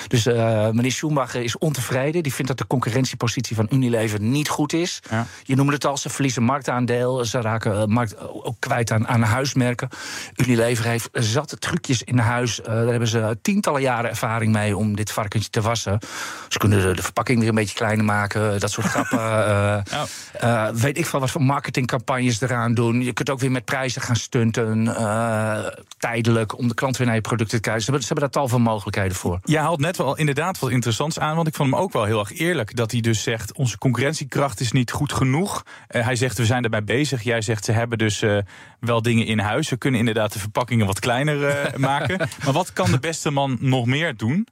Dus 0.08 0.26
uh, 0.26 0.34
meneer 0.70 0.92
Schumacher 0.92 1.42
is 1.42 1.58
ontevreden. 1.58 2.22
Die 2.22 2.32
vindt 2.34 2.50
dat 2.50 2.58
de 2.58 2.66
concurrentiepositie 2.66 3.56
van 3.56 3.66
Unilever 3.70 4.20
niet 4.20 4.48
goed 4.48 4.72
is. 4.72 5.00
Ja. 5.10 5.26
Je 5.42 5.56
noemde 5.56 5.72
het 5.72 5.84
al, 5.84 5.96
ze 5.96 6.08
verliezen 6.08 6.42
marktaandeel. 6.42 7.24
Ze 7.24 7.40
raken 7.40 7.72
uh, 7.72 7.84
markt 7.84 8.20
ook 8.28 8.56
kwijt 8.58 8.90
aan, 8.90 9.08
aan 9.08 9.22
huismerken. 9.22 9.88
Unilever 10.36 10.84
heeft 10.84 11.08
zat 11.12 11.56
trucjes 11.58 12.02
in 12.02 12.18
huis. 12.18 12.60
daar 12.64 12.86
hebben 12.86 13.08
ze 13.08 13.38
tientallen 13.42 13.80
jaren 13.80 14.10
ervaring 14.10 14.52
mee 14.52 14.76
om 14.76 14.96
dit 14.96 15.10
varkentje 15.10 15.50
te 15.50 15.60
wassen. 15.60 15.98
Ze 16.48 16.58
kunnen 16.58 16.86
de, 16.86 16.94
de 16.94 17.02
verpakking 17.02 17.38
weer 17.38 17.48
een 17.48 17.54
beetje 17.54 17.76
kleiner 17.76 18.04
maken. 18.04 18.60
Dat 18.60 18.70
soort 18.70 18.86
grappen. 18.86 19.82
weet 20.84 20.98
ik 20.98 21.06
veel 21.06 21.20
wat 21.20 21.30
voor 21.30 21.42
marketingcampagne 21.42 22.22
eraan 22.24 22.74
doen. 22.74 23.02
Je 23.02 23.12
kunt 23.12 23.30
ook 23.30 23.40
weer 23.40 23.50
met 23.50 23.64
prijzen 23.64 24.02
gaan 24.02 24.16
stunten. 24.16 24.84
Uh, 24.84 25.58
tijdelijk, 25.98 26.58
om 26.58 26.68
de 26.68 26.74
klant 26.74 26.96
weer 26.96 27.06
naar 27.06 27.16
je 27.16 27.22
producten 27.22 27.56
te 27.56 27.62
krijgen. 27.62 27.84
Ze 27.84 27.90
hebben, 27.90 28.08
ze 28.08 28.14
daar 28.14 28.30
tal 28.30 28.48
van 28.48 28.62
mogelijkheden 28.62 29.16
voor. 29.16 29.38
Jij 29.42 29.60
haalt 29.60 29.80
net 29.80 29.96
wel 29.96 30.16
inderdaad 30.16 30.58
wat 30.58 30.70
interessants 30.70 31.18
aan. 31.18 31.36
Want 31.36 31.48
ik 31.48 31.54
vond 31.54 31.70
hem 31.70 31.80
ook 31.80 31.92
wel 31.92 32.04
heel 32.04 32.18
erg 32.18 32.38
eerlijk. 32.38 32.76
Dat 32.76 32.90
hij 32.90 33.00
dus 33.00 33.22
zegt, 33.22 33.54
onze 33.54 33.78
concurrentiekracht 33.78 34.60
is 34.60 34.72
niet 34.72 34.90
goed 34.90 35.12
genoeg. 35.12 35.62
Uh, 35.90 36.04
hij 36.04 36.16
zegt, 36.16 36.38
we 36.38 36.44
zijn 36.44 36.64
erbij 36.64 36.84
bezig. 36.84 37.22
Jij 37.22 37.40
zegt, 37.40 37.64
ze 37.64 37.72
hebben 37.72 37.98
dus 37.98 38.22
uh, 38.22 38.38
wel 38.80 39.02
dingen 39.02 39.26
in 39.26 39.38
huis. 39.38 39.68
Ze 39.68 39.76
kunnen 39.76 40.00
inderdaad 40.00 40.32
de 40.32 40.38
verpakkingen 40.38 40.86
wat 40.86 41.00
kleiner 41.00 41.70
maken. 41.76 42.28
Maar 42.44 42.52
wat 42.52 42.72
kan 42.72 42.90
de 42.90 42.98
beste 42.98 43.30
man 43.30 43.56
nog 43.60 43.86
meer 43.86 44.16
doen 44.16 44.46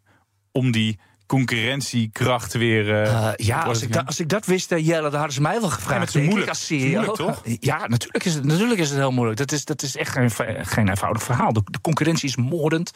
om 0.52 0.70
die 0.70 0.98
concurrentiekracht 1.32 2.52
weer. 2.52 2.88
Uh, 2.88 3.02
uh, 3.02 3.28
ja, 3.36 3.62
als 3.62 3.82
ik, 3.82 3.92
da, 3.92 4.02
als 4.06 4.20
ik 4.20 4.28
dat 4.28 4.46
wist, 4.46 4.72
uh, 4.72 4.86
Jelle, 4.86 5.02
dan 5.02 5.14
hadden 5.14 5.32
ze 5.32 5.40
mij 5.40 5.60
wel 5.60 5.70
gevraagd. 5.70 6.12
Ja, 6.12 6.18
het 6.18 6.28
moeilijk. 6.28 6.48
als 6.48 6.66
CEO. 6.66 6.86
moeilijk, 6.86 7.14
toch? 7.14 7.42
Ja, 7.60 7.86
natuurlijk 7.86 8.24
is 8.24 8.34
het, 8.34 8.44
natuurlijk 8.44 8.80
is 8.80 8.88
het 8.88 8.98
heel 8.98 9.12
moeilijk. 9.12 9.38
Dat 9.38 9.52
is, 9.52 9.64
dat 9.64 9.82
is 9.82 9.96
echt 9.96 10.12
geen, 10.12 10.30
geen 10.66 10.88
eenvoudig 10.88 11.22
verhaal. 11.22 11.52
De, 11.52 11.62
de 11.64 11.80
concurrentie 11.80 12.28
is 12.28 12.36
moordend. 12.36 12.92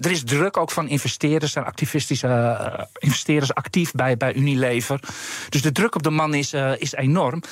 er 0.00 0.10
is 0.10 0.24
druk 0.24 0.56
ook 0.56 0.70
van 0.70 0.88
investeerders 0.88 1.54
en 1.54 1.64
activistische 1.64 2.88
investeerders 2.98 3.54
actief 3.54 3.92
bij, 3.92 4.16
bij 4.16 4.34
Unilever. 4.34 5.00
Dus 5.48 5.62
de 5.62 5.72
druk 5.72 5.94
op 5.94 6.02
de 6.02 6.10
man 6.10 6.34
is, 6.34 6.52
is 6.78 6.92
enorm. 6.92 7.42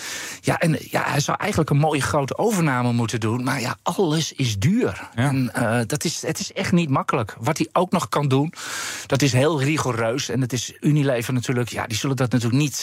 Ja, 0.41 0.59
en 0.59 0.79
ja, 0.91 1.03
hij 1.07 1.21
zou 1.21 1.39
eigenlijk 1.39 1.71
een 1.71 1.79
mooie 1.79 2.03
grote 2.03 2.39
overname 2.39 2.93
moeten 2.93 3.21
doen. 3.21 3.45
Maar 3.45 3.61
ja, 3.61 3.77
alles 3.83 4.33
is 4.33 4.59
duur. 4.59 5.09
Ja. 5.15 5.29
En 5.29 5.51
dat 5.87 6.05
is, 6.05 6.23
het 6.23 6.39
is 6.39 6.53
echt 6.53 6.73
niet 6.73 6.91
makkelijk. 6.91 7.37
Wat 7.41 7.59
hij 7.59 7.69
ook 7.73 7.91
nog 7.91 8.09
kan 8.09 8.29
doen, 8.29 8.53
dat 9.07 9.23
is 9.23 9.33
heel 9.33 9.46
heel 9.47 9.62
rigoureus. 9.62 10.29
En 10.29 10.41
het 10.41 10.53
is 10.53 10.73
Unilever 10.81 11.33
natuurlijk, 11.33 11.69
ja, 11.69 11.87
die 11.87 11.97
zullen 11.97 12.17
dat 12.17 12.33
natuurlijk 12.33 12.62
niet 12.62 12.76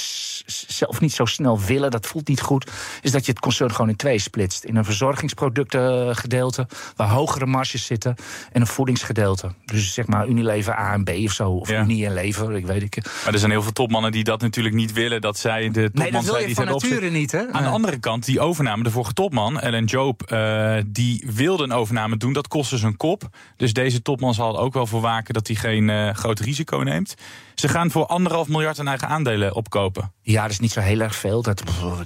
zelf 0.68 1.00
niet 1.00 1.14
zo 1.14 1.26
snel 1.26 1.60
willen. 1.60 1.92
Dat 1.92 2.06
voelt 2.06 2.28
niet 2.28 2.42
goed. 2.42 2.72
Is 3.02 3.12
dat 3.12 3.26
je 3.26 3.32
het 3.32 3.42
concern 3.42 3.72
gewoon 3.72 3.90
in 3.90 3.96
twee 3.96 4.20
splitst. 4.20 4.64
In 4.64 4.76
een 4.76 4.86
verzorgingsproductengedeelte, 4.86 6.68
waar 6.96 7.10
hogere 7.10 7.46
marges 7.46 7.86
zitten, 7.86 8.16
en 8.52 8.62
een 8.62 8.68
voedingsgedeelte. 8.68 9.52
Dus 9.66 9.94
zeg 9.94 10.08
maar 10.08 10.28
Unilever 10.28 10.80
A 10.80 10.94
en 10.94 11.04
B 11.04 11.10
of 11.10 11.32
zo. 11.32 11.50
Of 11.50 11.70
ja. 11.70 11.82
Unie 11.82 12.06
en 12.06 12.14
Lever, 12.14 12.56
ik 12.56 12.66
weet 12.66 12.82
ik. 12.82 13.06
Maar 13.24 13.34
er 13.34 13.40
zijn 13.40 13.52
heel 13.52 13.62
veel 13.62 13.72
topmannen 13.72 14.12
die 14.12 14.24
dat 14.24 14.42
natuurlijk 14.42 14.76
niet 14.76 14.94
willen. 14.94 15.22
Dat 15.22 15.38
zij 15.38 15.72
de 15.72 15.84
topman 15.84 16.04
nee, 16.04 16.12
dat 16.12 16.24
wil 16.24 16.38
je 16.38 16.46
die 16.46 16.56
van 16.56 16.66
nature 16.66 17.10
niet, 17.10 17.32
hè? 17.32 17.52
Aan 17.52 17.64
de 17.64 17.70
andere 17.70 17.98
kant, 17.98 18.26
die 18.26 18.40
overname, 18.40 18.84
de 18.84 18.92
vorige 18.92 19.14
topman, 19.14 19.60
Ellen 19.60 19.86
Joop, 19.86 20.32
uh, 20.32 20.78
die 20.88 21.28
wilde 21.34 21.64
een 21.64 21.72
overname 21.72 22.18
doen. 22.18 22.34
Dat 22.34 22.48
kostte 22.48 22.78
zijn 22.78 22.98
kop. 22.98 23.30
Dus 23.58 23.74
deze 23.74 24.02
topman 24.02 24.34
zal 24.34 24.60
ook 24.60 24.74
wel 24.74 24.88
voor 24.88 25.02
waken 25.02 25.34
dat 25.34 25.48
hij 25.48 25.56
geen 25.56 25.90
uh, 25.90 26.10
groot 26.14 26.40
risico 26.40 26.53
risico 26.54 26.78
neemt. 26.78 27.16
Ze 27.56 27.68
gaan 27.68 27.92
voor 27.92 28.06
anderhalf 28.06 28.48
miljard 28.48 28.80
aan 28.80 28.88
eigen 28.88 29.08
aandelen 29.08 29.56
opkopen. 29.56 30.12
Ja, 30.22 30.42
dat 30.42 30.52
is 30.52 30.60
niet 30.60 30.72
zo 30.72 30.80
heel 30.80 31.00
erg 31.00 31.16
veel. 31.16 31.42
Dat, 31.42 31.64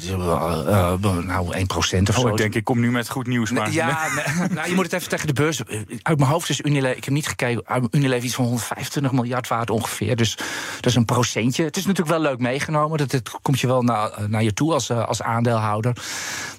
uh, 0.09 0.93
nou, 1.25 1.53
1 1.53 1.67
procent 1.67 2.09
of 2.09 2.17
oh, 2.17 2.21
zo. 2.21 2.27
Ik 2.27 2.37
denk, 2.37 2.55
ik 2.55 2.63
kom 2.63 2.79
nu 2.79 2.91
met 2.91 3.09
goed 3.09 3.27
nieuws. 3.27 3.51
Maar. 3.51 3.71
Ja, 3.71 4.07
nee, 4.15 4.47
nou, 4.55 4.69
je 4.69 4.75
moet 4.75 4.83
het 4.83 4.93
even 4.93 5.09
tegen 5.09 5.27
de 5.27 5.33
beurs. 5.33 5.61
Uit 6.01 6.17
mijn 6.17 6.29
hoofd 6.29 6.49
is 6.49 6.61
Unilever, 6.61 6.97
ik 6.97 7.03
heb 7.03 7.13
niet 7.13 7.27
gekeken, 7.27 7.87
Unilever 7.91 8.25
iets 8.25 8.35
van 8.35 8.45
125 8.45 9.11
miljard 9.11 9.47
waard 9.47 9.69
ongeveer. 9.69 10.15
Dus 10.15 10.35
dat 10.75 10.85
is 10.85 10.95
een 10.95 11.05
procentje. 11.05 11.63
Het 11.63 11.77
is 11.77 11.85
natuurlijk 11.85 12.17
wel 12.17 12.29
leuk 12.29 12.39
meegenomen. 12.39 12.97
Dat, 12.97 13.11
het 13.11 13.31
komt 13.41 13.59
je 13.59 13.67
wel 13.67 13.81
naar, 13.81 14.11
naar 14.27 14.43
je 14.43 14.53
toe 14.53 14.73
als, 14.73 14.91
als 14.91 15.21
aandeelhouder. 15.21 15.95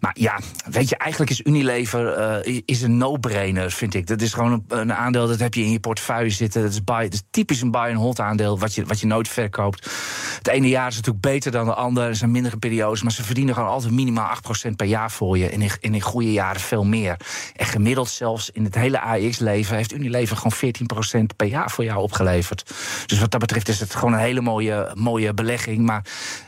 Maar 0.01 0.17
ja, 0.19 0.41
weet 0.71 0.89
je, 0.89 0.97
eigenlijk 0.97 1.31
is 1.31 1.41
Unilever 1.45 2.43
uh, 2.47 2.61
is 2.65 2.83
een 2.83 2.97
no-brainer, 2.97 3.71
vind 3.71 3.95
ik. 3.95 4.07
Dat 4.07 4.21
is 4.21 4.33
gewoon 4.33 4.53
een, 4.53 4.79
een, 4.79 4.95
aandeel, 4.95 5.27
dat 5.27 5.39
heb 5.39 5.55
je 5.55 5.63
in 5.63 5.71
je 5.71 5.81
portefeuille 5.81 6.31
zitten. 6.31 6.63
Dat 6.63 6.71
is, 6.71 6.85
buy, 6.85 7.03
dat 7.03 7.13
is 7.13 7.23
typisch 7.31 7.63
een 7.75 7.81
buy-and-hold 7.81 8.21
aandeel, 8.21 8.59
wat 8.59 8.75
je, 8.75 8.85
wat 8.85 9.01
je 9.01 9.07
nooit 9.07 9.29
verkoopt. 9.29 9.91
Het 10.39 10.49
ene 10.49 10.69
jaar 10.69 10.89
is 10.89 10.97
natuurlijk 10.97 11.25
beter 11.25 11.53
dan 11.53 11.67
de 11.67 11.75
andere. 11.75 12.07
Er 12.07 12.17
zijn 12.17 12.31
mindere 12.31 12.57
periodes, 12.57 13.03
maar 13.03 13.13
ze 13.13 13.25
verdienen 13.25 13.55
gewoon 13.55 13.69
altijd 13.69 13.93
minimaal 13.93 14.37
8% 14.69 14.71
per 14.77 14.87
jaar 14.87 15.11
voor 15.11 15.39
je. 15.39 15.49
En 15.49 15.63
in, 15.63 15.71
in, 15.81 16.01
goede 16.01 16.33
jaren 16.33 16.61
veel 16.61 16.85
meer. 16.85 17.17
En 17.57 17.67
gemiddeld 17.67 18.09
zelfs 18.09 18.51
in 18.51 18.65
het 18.65 18.75
hele 18.75 19.01
AX-leven 19.01 19.77
heeft 19.77 19.93
Unilever 19.93 20.37
gewoon 20.37 21.23
14% 21.23 21.37
per 21.37 21.47
jaar 21.47 21.71
voor 21.71 21.85
jou 21.85 22.03
opgeleverd. 22.03 22.75
Dus 23.07 23.19
wat 23.19 23.31
dat 23.31 23.41
betreft 23.41 23.69
is 23.69 23.81
het 23.81 23.95
gewoon 23.95 24.13
een 24.13 24.19
hele 24.19 24.41
mooie, 24.41 24.91
mooie 24.95 25.35
belegging, 25.35 25.79
maar 25.79 26.05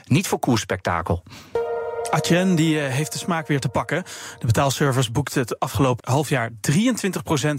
niet 0.07 0.29
voor 0.29 0.39
koerspektakel. 0.39 1.23
Adyen 2.11 2.55
die 2.55 2.79
heeft 2.79 3.13
de 3.13 3.19
smaak 3.19 3.47
weer 3.47 3.61
te 3.61 3.69
pakken. 3.69 4.03
De 4.39 4.47
betaalservice 4.47 5.11
boekte 5.11 5.39
het 5.39 5.59
afgelopen 5.59 6.13
half 6.13 6.29
jaar 6.29 6.51
23% 6.51 6.55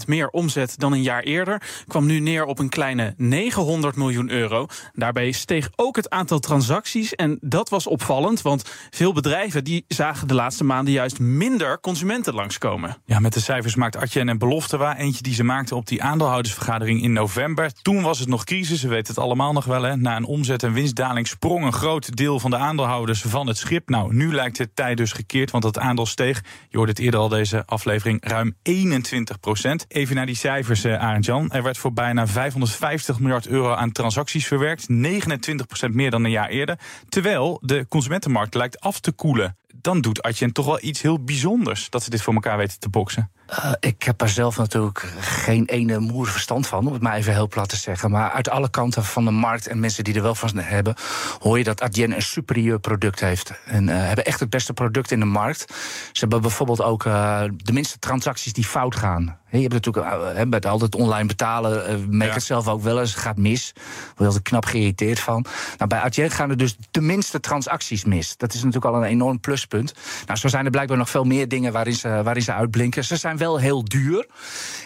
meer 0.06 0.28
omzet 0.28 0.74
dan 0.78 0.92
een 0.92 1.02
jaar 1.02 1.22
eerder. 1.22 1.62
Kwam 1.86 2.06
nu 2.06 2.20
neer 2.20 2.44
op 2.44 2.58
een 2.58 2.68
kleine 2.68 3.14
900 3.16 3.96
miljoen 3.96 4.30
euro. 4.30 4.66
Daarbij 4.92 5.32
steeg 5.32 5.70
ook 5.76 5.96
het 5.96 6.10
aantal 6.10 6.38
transacties. 6.38 7.14
En 7.14 7.38
dat 7.40 7.68
was 7.68 7.86
opvallend, 7.86 8.42
want 8.42 8.70
veel 8.90 9.12
bedrijven 9.12 9.64
die 9.64 9.84
zagen 9.88 10.28
de 10.28 10.34
laatste 10.34 10.64
maanden 10.64 10.92
juist 10.92 11.18
minder 11.18 11.80
consumenten 11.80 12.34
langskomen. 12.34 12.96
Ja, 13.04 13.18
met 13.18 13.32
de 13.32 13.40
cijfers 13.40 13.74
maakt 13.74 13.96
Adyen 13.96 14.28
een 14.28 14.38
belofte 14.38 14.76
waar. 14.76 14.96
Eentje 14.96 15.22
die 15.22 15.34
ze 15.34 15.44
maakten 15.44 15.76
op 15.76 15.86
die 15.86 16.02
aandeelhoudersvergadering 16.02 17.02
in 17.02 17.12
november. 17.12 17.72
Toen 17.82 18.02
was 18.02 18.18
het 18.18 18.28
nog 18.28 18.44
crisis, 18.44 18.82
we 18.82 18.88
weten 18.88 19.14
het 19.14 19.24
allemaal 19.24 19.52
nog 19.52 19.64
wel. 19.64 19.82
Hè. 19.82 19.96
Na 19.96 20.16
een 20.16 20.24
omzet- 20.24 20.62
en 20.62 20.72
winstdaling 20.72 21.26
sprong 21.28 21.64
een 21.64 21.72
groot 21.72 22.16
deel 22.16 22.40
van 22.40 22.50
de 22.50 22.56
aandeelhouders 22.56 23.22
van 23.22 23.46
het 23.46 23.56
schip. 23.56 23.88
Nou, 23.88 24.14
nu 24.14 24.34
lijkt 24.42 24.58
het 24.58 24.76
tijd 24.76 24.96
dus 24.96 25.12
gekeerd, 25.12 25.50
want 25.50 25.64
het 25.64 25.78
aandeel 25.78 26.06
steeg. 26.06 26.42
Je 26.68 26.76
hoorde 26.76 26.92
het 26.92 27.00
eerder 27.00 27.20
al 27.20 27.28
deze 27.28 27.66
aflevering, 27.66 28.28
ruim 28.28 28.56
21 28.62 29.40
procent. 29.40 29.84
Even 29.88 30.14
naar 30.16 30.26
die 30.26 30.34
cijfers, 30.34 30.84
uh, 30.84 30.98
Arend 30.98 31.24
Jan. 31.24 31.50
Er 31.50 31.62
werd 31.62 31.78
voor 31.78 31.92
bijna 31.92 32.26
550 32.26 33.18
miljard 33.18 33.46
euro 33.46 33.74
aan 33.74 33.92
transacties 33.92 34.46
verwerkt. 34.46 34.88
29 34.88 35.66
procent 35.66 35.94
meer 35.94 36.10
dan 36.10 36.24
een 36.24 36.30
jaar 36.30 36.48
eerder. 36.48 36.78
Terwijl 37.08 37.58
de 37.62 37.86
consumentenmarkt 37.88 38.54
lijkt 38.54 38.80
af 38.80 39.00
te 39.00 39.12
koelen. 39.12 39.56
Dan 39.80 40.00
doet 40.00 40.22
Adyen 40.22 40.52
toch 40.52 40.66
wel 40.66 40.78
iets 40.82 41.02
heel 41.02 41.24
bijzonders 41.24 41.90
dat 41.90 42.02
ze 42.02 42.10
dit 42.10 42.22
voor 42.22 42.34
elkaar 42.34 42.56
weten 42.56 42.78
te 42.78 42.88
boksen. 42.88 43.30
Uh, 43.50 43.72
ik 43.80 44.02
heb 44.02 44.20
er 44.20 44.28
zelf 44.28 44.56
natuurlijk 44.56 44.98
geen 45.20 45.64
ene 45.66 45.98
moer 45.98 46.26
verstand 46.26 46.66
van, 46.66 46.86
om 46.86 46.92
het 46.92 47.02
maar 47.02 47.14
even 47.14 47.32
heel 47.32 47.48
plat 47.48 47.68
te 47.68 47.76
zeggen. 47.76 48.10
Maar 48.10 48.30
uit 48.30 48.48
alle 48.48 48.70
kanten 48.70 49.04
van 49.04 49.24
de 49.24 49.30
markt 49.30 49.66
en 49.66 49.80
mensen 49.80 50.04
die 50.04 50.14
er 50.14 50.22
wel 50.22 50.34
van 50.34 50.58
hebben, 50.58 50.94
hoor 51.38 51.58
je 51.58 51.64
dat 51.64 51.82
Adyen 51.82 52.14
een 52.14 52.22
superieur 52.22 52.78
product 52.78 53.20
heeft. 53.20 53.52
En 53.64 53.88
uh, 53.88 53.94
hebben 53.96 54.24
echt 54.24 54.40
het 54.40 54.50
beste 54.50 54.72
product 54.72 55.10
in 55.10 55.20
de 55.20 55.26
markt. 55.26 55.64
Ze 56.12 56.20
hebben 56.20 56.40
bijvoorbeeld 56.40 56.82
ook 56.82 57.04
uh, 57.04 57.42
de 57.56 57.72
minste 57.72 57.98
transacties 57.98 58.52
die 58.52 58.64
fout 58.64 58.96
gaan. 58.96 59.40
Je 59.58 59.68
hebt 59.68 59.72
natuurlijk 59.72 60.36
he, 60.36 60.46
met 60.46 60.66
altijd 60.66 60.94
online 60.94 61.26
betalen, 61.26 61.90
uh, 61.90 62.06
merk 62.08 62.30
ja. 62.30 62.36
het 62.36 62.44
zelf 62.44 62.68
ook 62.68 62.82
wel 62.82 63.00
eens, 63.00 63.14
gaat 63.14 63.36
mis. 63.36 63.72
Word 64.16 64.30
je 64.30 64.36
er 64.36 64.42
knap 64.42 64.64
geïrriteerd 64.64 65.20
van. 65.20 65.44
Nou, 65.78 65.88
bij 65.88 66.00
Adyen 66.00 66.30
gaan 66.30 66.50
er 66.50 66.56
dus 66.56 66.76
de 66.90 67.00
minste 67.00 67.40
transacties 67.40 68.04
mis. 68.04 68.36
Dat 68.36 68.54
is 68.54 68.62
natuurlijk 68.62 68.94
al 68.94 69.02
een 69.02 69.08
enorm 69.08 69.40
pluspunt. 69.40 69.94
Nou, 70.26 70.38
zo 70.38 70.48
zijn 70.48 70.64
er 70.64 70.70
blijkbaar 70.70 70.96
nog 70.96 71.10
veel 71.10 71.24
meer 71.24 71.48
dingen 71.48 71.72
waarin 71.72 71.94
ze, 71.94 72.20
waarin 72.22 72.42
ze 72.42 72.52
uitblinken. 72.52 73.04
Ze 73.04 73.16
zijn 73.16 73.36
wel 73.36 73.58
heel 73.58 73.84
duur. 73.84 74.26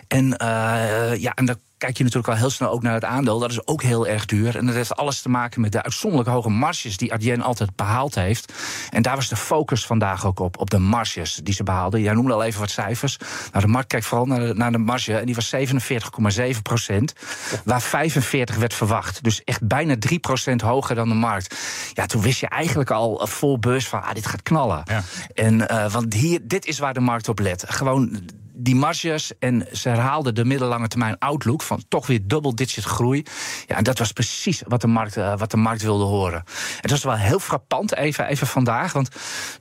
En, 0.09 0.25
uh, 0.25 1.17
ja, 1.17 1.35
en 1.35 1.45
dat 1.45 1.59
kijk 1.79 1.97
je 1.97 2.05
natuurlijk 2.05 2.33
al 2.33 2.39
heel 2.39 2.51
snel 2.51 2.71
ook 2.71 2.83
naar 2.83 2.95
het 2.95 3.05
aandeel. 3.05 3.39
Dat 3.39 3.51
is 3.51 3.67
ook 3.67 3.83
heel 3.83 4.07
erg 4.07 4.27
duur. 4.27 4.57
En 4.57 4.67
dat 4.67 4.75
heeft 4.75 4.97
alles 4.97 5.23
te 5.23 5.29
maken 5.29 5.61
met 5.61 5.73
de 5.73 5.83
uitzonderlijk 5.83 6.31
hoge 6.31 6.51
marges 6.51 6.97
die 6.97 7.13
Adyen 7.13 7.41
altijd 7.41 7.77
behaald 7.77 8.15
heeft. 8.15 8.53
En 8.91 9.03
daar 9.03 9.17
was 9.17 9.29
de 9.29 9.37
focus 9.37 9.87
vandaag 9.87 10.27
ook 10.27 10.41
op, 10.41 10.59
op 10.59 10.71
de 10.71 10.79
marges 10.79 11.41
die 11.43 11.55
ze 11.55 11.63
behaalden. 11.63 12.01
Jij 12.01 12.15
noemde 12.15 12.33
al 12.33 12.43
even 12.43 12.61
wat 12.61 12.71
cijfers. 12.71 13.19
Nou, 13.53 13.65
de 13.65 13.71
markt 13.71 13.89
kijkt 13.89 14.07
vooral 14.07 14.27
naar 14.27 14.41
de, 14.41 14.55
naar 14.55 14.73
de 14.73 14.79
marge 14.79 15.19
en 15.19 15.27
die 15.27 15.35
was 15.35 15.55
47,7 15.55 16.63
procent. 16.63 17.13
Waar 17.65 17.83
45 17.83 18.57
werd 18.57 18.75
verwacht. 18.75 19.25
Dus 19.25 19.45
echt 19.45 19.67
bijna 19.67 19.97
3 19.99 20.19
procent 20.19 20.61
hoger 20.61 20.95
dan 20.95 21.09
de 21.09 21.15
markt. 21.15 21.57
Ja, 21.93 22.07
toen 22.07 22.23
wist 22.23 22.41
je 22.41 22.49
eigenlijk 22.49 22.91
al 22.91 23.27
vol 23.27 23.59
beurs 23.59 23.89
van, 23.89 24.03
ah, 24.03 24.15
dit 24.15 24.27
gaat 24.27 24.43
knallen. 24.43 24.83
Ja. 24.85 25.03
En, 25.35 25.61
uh, 25.61 25.91
want 25.91 26.15
hier, 26.15 26.41
dit 26.43 26.67
is 26.67 26.79
waar 26.79 26.95
de 26.95 27.01
markt 27.01 27.29
op 27.29 27.39
let. 27.39 27.65
Gewoon 27.69 28.21
die 28.57 28.75
marges 28.75 29.33
en 29.39 29.67
ze 29.73 29.89
herhaalden 29.89 30.35
de 30.35 30.45
middellange 30.45 30.89
termijn 30.89 31.19
outlook 31.19 31.63
van 31.63 31.83
toch 31.89 32.07
weer 32.07 32.21
double-digit 32.23 32.85
groei. 32.85 33.25
Ja, 33.67 33.77
en 33.77 33.85
dat 33.85 33.99
was 33.99 34.13
precies 34.13 34.63
wat 34.67 34.81
de 34.81 34.87
markt, 34.87 35.17
uh, 35.17 35.39
wat 35.39 35.51
de 35.51 35.57
markt 35.57 35.83
wilde 35.83 36.05
horen. 36.05 36.45
Het 36.81 36.91
was 36.91 37.05
wel 37.05 37.15
heel 37.15 37.39
frappant 37.39 37.95
even, 37.95 38.27
even 38.27 38.47
vandaag, 38.47 38.93
want 38.93 39.09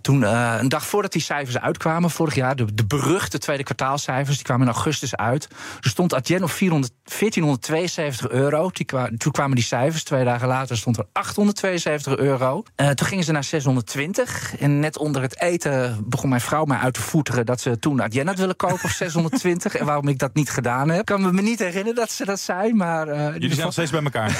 toen 0.02 0.22
uh, 0.22 0.56
een 0.60 0.70
dag 0.70 0.86
voordat 0.86 1.12
die 1.12 1.22
cijfers 1.22 1.58
uitkwamen 1.58 2.10
vorig 2.10 2.36
jaar, 2.36 2.56
de, 2.56 2.74
de 2.74 2.86
beruchte 2.86 3.38
tweede 3.38 3.64
kwartaalcijfers, 3.64 4.36
die 4.36 4.46
kwamen 4.46 4.68
in 4.68 4.74
augustus 4.74 5.16
uit. 5.16 5.48
Er 5.82 5.90
stond 5.90 6.14
Adyen 6.14 6.44
op 6.44 6.52
400, 6.52 6.94
1472 7.04 8.30
euro. 8.30 8.70
Die 8.74 8.86
toen 9.18 9.32
kwamen 9.32 9.56
die 9.56 9.66
cijfers. 9.66 10.04
Twee 10.04 10.24
dagen 10.24 10.48
later 10.48 10.78
stond 10.78 10.98
er 10.98 11.06
872 11.12 12.18
euro. 12.18 12.64
Uh, 12.75 12.90
toen 12.90 13.08
gingen 13.08 13.24
ze 13.24 13.32
naar 13.32 13.44
620. 13.44 14.56
En 14.60 14.80
net 14.80 14.98
onder 14.98 15.22
het 15.22 15.42
eten 15.42 16.04
begon 16.10 16.30
mijn 16.30 16.42
vrouw 16.42 16.66
mij 16.66 16.78
uit 16.78 16.94
te 16.94 17.02
voeteren 17.02 17.46
dat 17.46 17.62
ze 17.62 17.80
toen 17.80 18.02
Adyen 18.02 18.28
had 18.28 18.38
willen 18.38 18.56
kopen 18.56 18.85
of 18.86 18.92
620. 18.92 19.75
en 19.75 19.86
waarom 19.86 20.08
ik 20.08 20.20
dat 20.20 20.34
niet 20.34 20.50
gedaan 20.50 20.89
heb. 20.89 21.00
Ik 21.00 21.06
kan 21.06 21.36
me 21.36 21.42
niet 21.42 21.60
herinneren 21.60 21.96
dat 21.96 22.12
ze 22.12 22.25
dat 22.25 22.39
zei. 22.39 22.74
Maar, 22.74 23.08
uh, 23.08 23.34
Jullie 23.34 23.50
zijn 23.50 23.62
nog 23.62 23.72
steeds 23.72 23.92
bij 23.92 24.04
elkaar. 24.04 24.30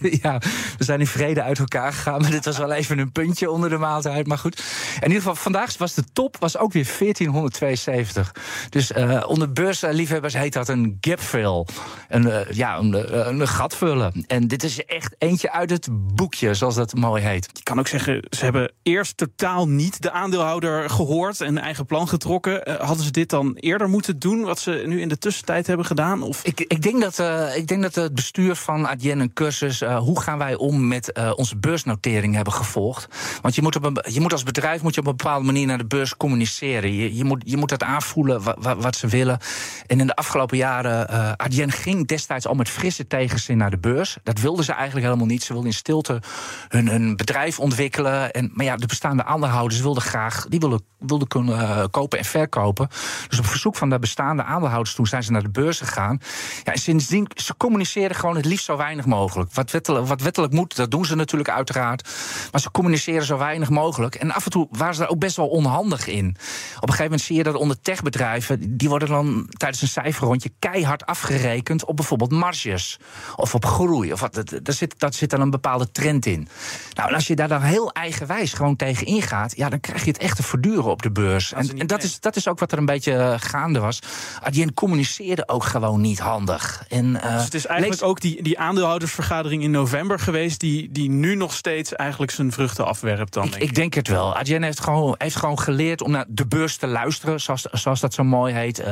ja. 0.00 0.18
ja, 0.22 0.38
we 0.78 0.84
zijn 0.84 1.00
in 1.00 1.06
vrede 1.06 1.42
uit 1.42 1.58
elkaar 1.58 1.92
gegaan. 1.92 2.20
Maar 2.20 2.30
dit 2.30 2.44
was 2.44 2.58
wel 2.58 2.72
even 2.72 2.98
een 2.98 3.12
puntje 3.12 3.50
onder 3.50 3.70
de 3.70 3.76
maaltijd. 3.76 4.26
Maar 4.26 4.38
goed. 4.38 4.62
In 4.94 5.02
ieder 5.02 5.16
geval, 5.16 5.34
vandaag 5.34 5.78
was 5.78 5.94
de 5.94 6.04
top 6.12 6.36
was 6.38 6.58
ook 6.58 6.72
weer 6.72 6.88
1472. 6.98 8.34
Dus 8.68 8.90
uh, 8.90 9.24
onder 9.26 9.52
beursliefhebbers 9.52 10.34
heet 10.34 10.52
dat 10.52 10.68
een 10.68 10.98
gap 11.00 11.20
fill. 11.20 11.66
Een, 12.08 12.26
uh, 12.26 12.50
ja, 12.50 12.78
een, 12.78 13.28
een 13.28 13.48
gat 13.48 13.76
vullen. 13.76 14.24
En 14.26 14.48
dit 14.48 14.62
is 14.62 14.84
echt 14.84 15.14
eentje 15.18 15.52
uit 15.52 15.70
het 15.70 15.88
boekje, 15.90 16.54
zoals 16.54 16.74
dat 16.74 16.94
mooi 16.94 17.22
heet. 17.22 17.48
Je 17.52 17.62
kan 17.62 17.78
ook 17.78 17.88
zeggen, 17.88 18.22
ze 18.30 18.44
hebben 18.44 18.72
eerst 18.82 19.16
totaal 19.16 19.68
niet 19.68 20.02
de 20.02 20.10
aandeelhouder 20.10 20.90
gehoord 20.90 21.40
en 21.40 21.58
eigen 21.58 21.86
plan 21.86 22.08
getrokken. 22.08 22.68
Uh, 22.68 22.74
hadden 22.74 23.04
ze 23.04 23.10
dit 23.10 23.30
dan 23.30 23.49
eerder 23.54 23.88
moeten 23.88 24.18
doen, 24.18 24.42
wat 24.42 24.58
ze 24.58 24.82
nu 24.86 25.00
in 25.00 25.08
de 25.08 25.18
tussentijd 25.18 25.66
hebben 25.66 25.86
gedaan? 25.86 26.22
Of? 26.22 26.44
Ik, 26.44 26.60
ik, 26.60 26.82
denk 26.82 27.00
dat, 27.00 27.18
uh, 27.18 27.56
ik 27.56 27.66
denk 27.66 27.82
dat 27.82 27.94
het 27.94 28.14
bestuur 28.14 28.54
van 28.54 28.88
Adyen 28.88 29.18
een 29.18 29.32
cursus... 29.32 29.82
Uh, 29.82 29.98
hoe 29.98 30.20
gaan 30.20 30.38
wij 30.38 30.54
om 30.54 30.88
met 30.88 31.18
uh, 31.18 31.32
onze 31.36 31.56
beursnotering 31.56 32.34
hebben 32.34 32.52
gevolgd. 32.52 33.08
Want 33.42 33.54
je 33.54 33.62
moet, 33.62 33.76
op 33.76 33.84
een, 33.84 34.04
je 34.12 34.20
moet 34.20 34.32
als 34.32 34.42
bedrijf 34.42 34.82
moet 34.82 34.94
je 34.94 35.00
op 35.00 35.06
een 35.06 35.16
bepaalde 35.16 35.44
manier 35.44 35.66
naar 35.66 35.78
de 35.78 35.86
beurs 35.86 36.16
communiceren. 36.16 36.92
Je, 36.92 37.16
je, 37.16 37.24
moet, 37.24 37.42
je 37.44 37.56
moet 37.56 37.68
dat 37.68 37.82
aanvoelen 37.82 38.42
wat, 38.80 38.96
ze 38.96 39.06
willen. 39.06 39.38
En 39.86 40.00
in 40.00 40.06
de 40.06 40.14
afgelopen 40.14 40.56
jaren, 40.56 41.38
Adyen 41.38 41.72
ging 41.72 42.06
destijds 42.06 42.46
al 42.46 42.54
met 42.54 42.68
frisse 42.68 43.06
tegenzin 43.06 43.56
naar 43.56 43.70
de 43.70 43.78
beurs. 43.78 44.16
Dat 44.22 44.40
wilden 44.40 44.64
ze 44.64 44.72
eigenlijk 44.72 45.06
helemaal 45.06 45.26
niet. 45.26 45.42
Ze 45.42 45.52
wilden 45.52 45.70
in 45.70 45.76
stilte 45.76 46.20
hun, 46.68 46.88
hun 46.88 47.16
bedrijf 47.16 47.58
ontwikkelen. 47.58 48.30
En, 48.30 48.50
maar 48.54 48.64
ja, 48.64 48.76
de 48.76 48.86
bestaande 48.86 49.24
aandeelhouders 49.24 49.80
wilden 49.80 50.02
graag... 50.02 50.46
die 50.48 50.60
wilden, 50.60 50.82
wilden 50.98 51.28
kunnen 51.28 51.90
kopen 51.90 52.18
en 52.18 52.24
verkopen. 52.24 52.88
Dus 53.28 53.39
op 53.40 53.46
verzoek 53.46 53.76
van 53.76 53.90
de 53.90 53.98
bestaande 53.98 54.42
aandeelhouders 54.42 54.94
toen 54.94 55.06
zijn 55.06 55.22
ze 55.22 55.32
naar 55.32 55.42
de 55.42 55.50
beurs 55.50 55.78
gegaan. 55.78 56.20
Ja, 56.64 56.72
en 56.72 56.78
sindsdien, 56.78 57.30
ze 57.34 57.56
communiceren 57.56 58.16
gewoon 58.16 58.36
het 58.36 58.44
liefst 58.44 58.64
zo 58.64 58.76
weinig 58.76 59.04
mogelijk. 59.04 59.52
Wat 59.52 59.70
wettelijk, 59.70 60.06
wat 60.06 60.20
wettelijk 60.20 60.52
moet, 60.52 60.76
dat 60.76 60.90
doen 60.90 61.04
ze 61.04 61.14
natuurlijk 61.14 61.50
uiteraard. 61.50 62.08
Maar 62.52 62.60
ze 62.60 62.70
communiceren 62.70 63.24
zo 63.24 63.38
weinig 63.38 63.70
mogelijk. 63.70 64.14
En 64.14 64.30
af 64.30 64.44
en 64.44 64.50
toe 64.50 64.68
waren 64.70 64.94
ze 64.94 65.00
daar 65.00 65.10
ook 65.10 65.18
best 65.18 65.36
wel 65.36 65.48
onhandig 65.48 66.06
in. 66.06 66.28
Op 66.28 66.82
een 66.82 66.88
gegeven 66.88 67.02
moment 67.02 67.20
zie 67.20 67.36
je 67.36 67.42
dat 67.42 67.54
onder 67.54 67.80
techbedrijven... 67.80 68.76
die 68.76 68.88
worden 68.88 69.08
dan 69.08 69.46
tijdens 69.48 69.82
een 69.82 69.88
cijferrondje 69.88 70.50
keihard 70.58 71.06
afgerekend... 71.06 71.84
op 71.84 71.96
bijvoorbeeld 71.96 72.30
marges 72.30 72.98
of 73.36 73.54
op 73.54 73.64
groei. 73.64 74.12
Of 74.12 74.20
wat, 74.20 74.34
daar, 74.62 74.74
zit, 74.74 74.94
daar 74.98 75.14
zit 75.14 75.30
dan 75.30 75.40
een 75.40 75.50
bepaalde 75.50 75.90
trend 75.90 76.26
in. 76.26 76.48
Nou, 76.92 77.08
en 77.08 77.14
als 77.14 77.26
je 77.26 77.36
daar 77.36 77.48
dan 77.48 77.62
heel 77.62 77.92
eigenwijs 77.92 78.52
gewoon 78.52 78.76
tegen 78.76 79.06
ingaat... 79.06 79.56
ja, 79.56 79.68
dan 79.68 79.80
krijg 79.80 80.04
je 80.04 80.10
het 80.10 80.20
echt 80.20 80.36
te 80.36 80.42
verduren 80.42 80.90
op 80.90 81.02
de 81.02 81.10
beurs. 81.10 81.52
En, 81.52 81.78
en 81.78 81.86
dat, 81.86 82.02
is, 82.02 82.20
dat 82.20 82.36
is 82.36 82.48
ook 82.48 82.58
wat 82.58 82.72
er 82.72 82.78
een 82.78 82.86
beetje 82.86 83.29
uh, 83.30 83.34
gaande 83.38 83.78
was. 83.78 83.98
Adyen 84.42 84.74
communiceerde 84.74 85.48
ook 85.48 85.64
gewoon 85.64 86.00
niet 86.00 86.18
handig. 86.18 86.84
En, 86.88 87.04
uh, 87.04 87.34
dus 87.34 87.44
het 87.44 87.54
is 87.54 87.66
eigenlijk 87.66 88.02
ook 88.02 88.20
die, 88.20 88.42
die 88.42 88.58
aandeelhoudersvergadering 88.58 89.62
in 89.62 89.70
november 89.70 90.18
geweest... 90.18 90.60
Die, 90.60 90.88
die 90.92 91.10
nu 91.10 91.34
nog 91.34 91.54
steeds 91.54 91.94
eigenlijk 91.94 92.32
zijn 92.32 92.52
vruchten 92.52 92.86
afwerpt 92.86 93.32
dan, 93.32 93.44
ik, 93.44 93.50
denk 93.50 93.62
ik 93.62 93.74
denk 93.74 93.94
het 93.94 94.08
wel. 94.08 94.36
Adyen 94.36 94.62
heeft 94.62 94.80
gewoon, 94.80 95.14
heeft 95.18 95.36
gewoon 95.36 95.58
geleerd 95.58 96.02
om 96.02 96.10
naar 96.10 96.24
de 96.28 96.46
beurs 96.46 96.76
te 96.76 96.86
luisteren... 96.86 97.40
zoals, 97.40 97.62
zoals 97.62 98.00
dat 98.00 98.14
zo 98.14 98.24
mooi 98.24 98.54
heet. 98.54 98.80
Uh, 98.80 98.86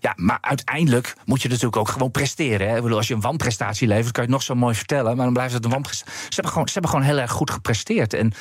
ja, 0.00 0.12
maar 0.16 0.38
uiteindelijk 0.40 1.14
moet 1.24 1.42
je 1.42 1.48
natuurlijk 1.48 1.76
ook 1.76 1.88
gewoon 1.88 2.10
presteren. 2.10 2.68
Hè? 2.68 2.76
Ik 2.76 2.82
bedoel, 2.82 2.96
als 2.96 3.08
je 3.08 3.14
een 3.14 3.20
wanprestatie 3.20 3.88
levert, 3.88 4.12
kan 4.12 4.22
je 4.22 4.28
het 4.28 4.38
nog 4.38 4.42
zo 4.42 4.54
mooi 4.54 4.74
vertellen... 4.74 5.16
maar 5.16 5.24
dan 5.24 5.34
blijft 5.34 5.54
het 5.54 5.64
een 5.64 5.70
wanprestatie. 5.70 6.14
Ze 6.14 6.28
hebben 6.28 6.52
gewoon, 6.52 6.66
ze 6.66 6.72
hebben 6.72 6.90
gewoon 6.90 7.06
heel 7.06 7.18
erg 7.18 7.30
goed 7.30 7.50
gepresteerd. 7.50 8.14
En 8.14 8.32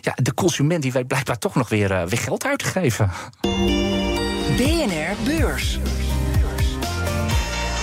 ja, 0.00 0.12
de 0.14 0.34
consument 0.34 0.82
die 0.82 0.92
weet 0.92 1.06
blijkbaar 1.06 1.38
toch 1.38 1.54
nog 1.54 1.68
weer, 1.68 1.90
uh, 1.90 2.02
weer 2.02 2.18
geld 2.18 2.44
uit 2.44 2.58
te 2.58 2.64
geven. 2.64 3.10
BNR 4.54 5.16
Beurs. 5.26 5.78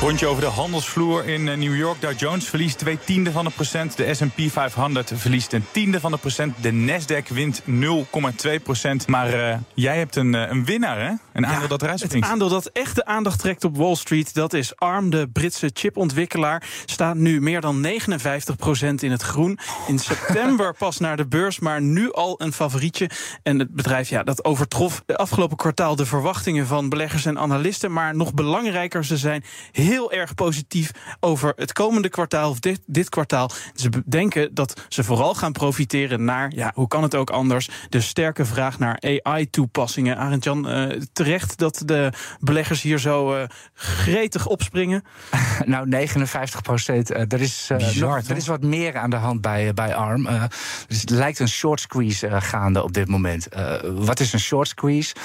Rondje 0.03 0.27
over 0.27 0.41
de 0.41 0.49
handelsvloer 0.49 1.25
in 1.25 1.47
eh, 1.47 1.57
New 1.57 1.75
York. 1.75 2.01
Dow 2.01 2.19
Jones 2.19 2.45
verliest 2.45 2.77
twee 2.77 2.99
tiende 3.05 3.31
van 3.31 3.45
een 3.45 3.51
procent. 3.51 3.97
De 3.97 4.13
S&P 4.13 4.51
500 4.51 5.11
verliest 5.15 5.53
een 5.53 5.65
tiende 5.71 5.99
van 5.99 6.13
een 6.13 6.19
procent. 6.19 6.55
De 6.61 6.71
Nasdaq 6.71 7.33
wint 7.33 7.61
0,2 7.61 8.63
procent. 8.63 9.07
Maar 9.07 9.33
uh, 9.33 9.55
jij 9.73 9.97
hebt 9.97 10.15
een, 10.15 10.33
uh, 10.33 10.49
een 10.49 10.65
winnaar, 10.65 10.99
hè? 10.99 11.11
Een 11.33 11.45
aandeel 11.45 11.61
ja, 11.61 11.67
dat 11.67 11.81
eruit 11.81 11.99
springt. 11.99 12.25
Het 12.25 12.33
aandeel 12.33 12.49
dat 12.49 12.65
echt 12.65 12.95
de 12.95 13.05
aandacht 13.05 13.39
trekt 13.39 13.63
op 13.63 13.77
Wall 13.77 13.95
Street... 13.95 14.33
dat 14.33 14.53
is 14.53 14.75
ARM, 14.75 15.09
de 15.09 15.29
Britse 15.33 15.69
chipontwikkelaar. 15.73 16.63
Staat 16.85 17.15
nu 17.15 17.41
meer 17.41 17.61
dan 17.61 17.79
59 17.79 18.55
procent 18.55 19.03
in 19.03 19.11
het 19.11 19.21
groen. 19.21 19.59
In 19.87 19.99
september 19.99 20.73
pas 20.83 20.99
naar 20.99 21.17
de 21.17 21.27
beurs, 21.27 21.59
maar 21.59 21.81
nu 21.81 22.11
al 22.11 22.35
een 22.41 22.53
favorietje. 22.53 23.09
En 23.43 23.59
het 23.59 23.75
bedrijf 23.75 24.09
ja, 24.09 24.23
dat 24.23 24.45
overtrof 24.45 25.03
de 25.05 25.17
afgelopen 25.17 25.57
kwartaal... 25.57 25.95
de 25.95 26.05
verwachtingen 26.05 26.67
van 26.67 26.89
beleggers 26.89 27.25
en 27.25 27.39
analisten. 27.39 27.91
Maar 27.91 28.15
nog 28.15 28.33
belangrijker, 28.33 29.05
ze 29.05 29.17
zijn 29.17 29.43
heel 29.71 29.91
heel 29.93 30.11
erg 30.11 30.35
positief 30.35 30.91
over 31.19 31.53
het 31.55 31.73
komende 31.73 32.09
kwartaal 32.09 32.49
of 32.49 32.59
dit, 32.59 32.81
dit 32.85 33.09
kwartaal. 33.09 33.49
Ze 33.75 33.89
denken 34.05 34.53
dat 34.53 34.85
ze 34.89 35.03
vooral 35.03 35.35
gaan 35.35 35.51
profiteren 35.51 36.23
naar, 36.23 36.51
ja, 36.55 36.71
hoe 36.75 36.87
kan 36.87 37.03
het 37.03 37.15
ook 37.15 37.29
anders, 37.29 37.69
de 37.89 38.01
sterke 38.01 38.45
vraag 38.45 38.79
naar 38.79 39.01
AI-toepassingen. 39.01 40.17
Arend-Jan, 40.17 40.69
uh, 40.69 41.01
terecht 41.13 41.57
dat 41.57 41.81
de 41.85 42.11
beleggers 42.39 42.81
hier 42.81 42.99
zo 42.99 43.35
uh, 43.35 43.43
gretig 43.73 44.47
opspringen? 44.47 45.03
nou, 45.65 45.87
59 45.87 46.61
procent. 46.61 47.11
Uh, 47.11 47.17
er, 47.17 47.41
is, 47.41 47.71
Bizar, 47.77 48.21
er 48.27 48.37
is 48.37 48.47
wat 48.47 48.63
meer 48.63 48.97
aan 48.97 49.09
de 49.09 49.15
hand 49.15 49.41
bij, 49.41 49.73
bij 49.73 49.95
ARM. 49.95 50.27
dus 50.87 51.01
het 51.01 51.09
lijkt 51.09 51.39
een 51.39 51.47
short 51.47 51.79
squeeze 51.79 52.41
gaande 52.41 52.83
op 52.83 52.93
dit 52.93 53.07
moment. 53.07 53.47
wat 53.83 54.19
is 54.19 54.33
een 54.33 54.39
short 54.39 54.67
squeeze? 54.67 55.15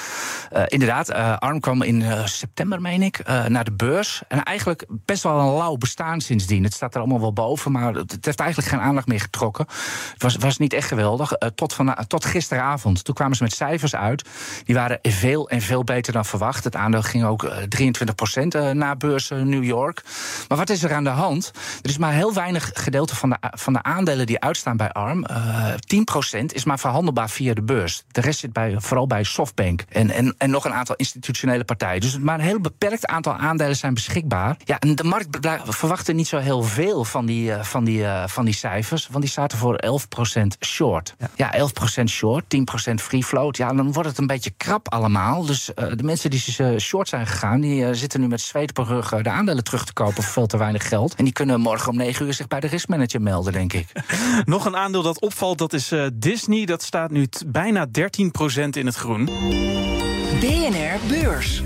inderdaad, 0.65 1.11
ARM 1.39 1.59
kwam 1.59 1.81
in 1.81 2.03
september, 2.25 2.81
meen 2.81 3.01
ik, 3.01 3.27
naar 3.47 3.63
de 3.63 3.71
beurs. 3.71 4.21
En 4.27 4.43
eigenlijk 4.49 4.85
best 4.89 5.23
wel 5.23 5.39
een 5.39 5.57
lauw 5.57 5.75
bestaan 5.75 6.21
sindsdien. 6.21 6.63
Het 6.63 6.73
staat 6.73 6.93
er 6.93 6.99
allemaal 6.99 7.19
wel 7.19 7.33
boven, 7.33 7.71
maar 7.71 7.93
het 7.93 8.25
heeft 8.25 8.39
eigenlijk 8.39 8.69
geen 8.69 8.79
aandacht 8.79 9.07
meer 9.07 9.19
getrokken. 9.19 9.65
Het 10.13 10.21
was, 10.23 10.35
was 10.35 10.57
niet 10.57 10.73
echt 10.73 10.87
geweldig. 10.87 11.31
Uh, 11.31 11.49
tot, 11.49 11.73
van, 11.73 11.95
tot 12.07 12.25
gisteravond. 12.25 13.03
Toen 13.03 13.15
kwamen 13.15 13.35
ze 13.35 13.43
met 13.43 13.53
cijfers 13.53 13.95
uit. 13.95 14.29
Die 14.63 14.75
waren 14.75 14.99
veel 15.01 15.49
en 15.49 15.61
veel 15.61 15.83
beter 15.83 16.13
dan 16.13 16.25
verwacht. 16.25 16.63
Het 16.63 16.75
aandeel 16.75 17.01
ging 17.01 17.25
ook 17.25 17.43
uh, 17.43 17.57
23 17.57 18.15
procent 18.15 18.55
uh, 18.55 18.69
naar 18.69 18.97
beurs 18.97 19.29
New 19.29 19.63
York. 19.63 20.03
Maar 20.47 20.57
wat 20.57 20.69
is 20.69 20.83
er 20.83 20.93
aan 20.93 21.03
de 21.03 21.09
hand? 21.09 21.51
Er 21.81 21.89
is 21.89 21.97
maar 21.97 22.13
heel 22.13 22.33
weinig 22.33 22.71
gedeelte 22.73 23.15
van 23.15 23.29
de, 23.29 23.37
van 23.41 23.73
de 23.73 23.83
aandelen 23.83 24.25
die 24.25 24.39
uitstaan 24.39 24.77
bij 24.77 24.91
ARM. 24.91 25.25
10 25.79 26.03
procent 26.03 26.53
is 26.53 26.63
maar 26.63 26.79
verhandelbaar 26.79 27.29
via 27.29 27.53
de 27.53 27.61
beurs. 27.61 28.03
De 28.07 28.21
rest 28.21 28.39
zit 28.39 28.53
bij, 28.53 28.75
vooral 28.77 29.07
bij 29.07 29.23
Softbank 29.23 29.81
en, 29.89 30.09
en, 30.09 30.35
en 30.37 30.49
nog 30.49 30.65
een 30.65 30.73
aantal 30.73 30.95
institutionele 30.95 31.63
partijen. 31.63 32.01
Dus 32.01 32.17
maar 32.17 32.39
een 32.39 32.45
heel 32.45 32.61
beperkt 32.61 33.05
aantal 33.05 33.33
aandelen 33.33 33.75
zijn 33.75 33.93
beschikbaar. 33.93 34.38
Ja, 34.63 34.79
en 34.79 34.95
de 34.95 35.03
markt 35.03 35.37
verwachtte 35.63 36.13
niet 36.13 36.27
zo 36.27 36.37
heel 36.37 36.63
veel 36.63 37.05
van 37.05 37.25
die, 37.25 37.49
uh, 37.49 37.63
van 37.63 37.83
die, 37.83 37.99
uh, 37.99 38.27
van 38.27 38.45
die 38.45 38.53
cijfers. 38.53 39.07
Want 39.11 39.23
die 39.23 39.33
zaten 39.33 39.57
voor 39.57 39.75
11% 39.75 40.57
short. 40.59 41.15
Ja, 41.17 41.29
ja 41.35 41.69
11% 42.01 42.03
short, 42.09 42.43
10% 42.47 43.01
free 43.01 43.23
float. 43.23 43.57
Ja, 43.57 43.73
dan 43.73 43.91
wordt 43.91 44.09
het 44.09 44.17
een 44.17 44.27
beetje 44.27 44.51
krap 44.57 44.89
allemaal. 44.91 45.45
Dus 45.45 45.69
uh, 45.75 45.91
de 45.95 46.03
mensen 46.03 46.29
die 46.29 46.79
short 46.79 47.07
zijn 47.07 47.27
gegaan, 47.27 47.61
die 47.61 47.93
zitten 47.93 48.19
nu 48.21 48.27
met 48.27 48.41
zweet 48.41 48.77
op 48.77 48.87
rug 48.87 49.09
de 49.09 49.29
aandelen 49.29 49.63
terug 49.63 49.85
te 49.85 49.93
kopen 49.93 50.23
voor 50.23 50.33
veel 50.33 50.47
te 50.47 50.57
weinig 50.57 50.87
geld. 50.87 51.15
En 51.15 51.23
die 51.23 51.33
kunnen 51.33 51.61
morgen 51.61 51.89
om 51.89 51.97
9 51.97 52.25
uur 52.25 52.33
zich 52.33 52.47
bij 52.47 52.59
de 52.59 52.67
riskmanager 52.67 53.21
melden, 53.21 53.53
denk 53.53 53.73
ik. 53.73 53.87
Nog 54.45 54.65
een 54.65 54.75
aandeel 54.75 55.01
dat 55.01 55.19
opvalt, 55.19 55.57
dat 55.57 55.73
is 55.73 55.93
Disney. 56.13 56.65
Dat 56.65 56.83
staat 56.83 57.11
nu 57.11 57.27
bijna 57.45 57.87
13% 57.87 57.89
in 58.69 58.85
het 58.85 58.95
groen. 58.95 59.25
BNR 60.39 60.99
Beurs. 61.07 61.63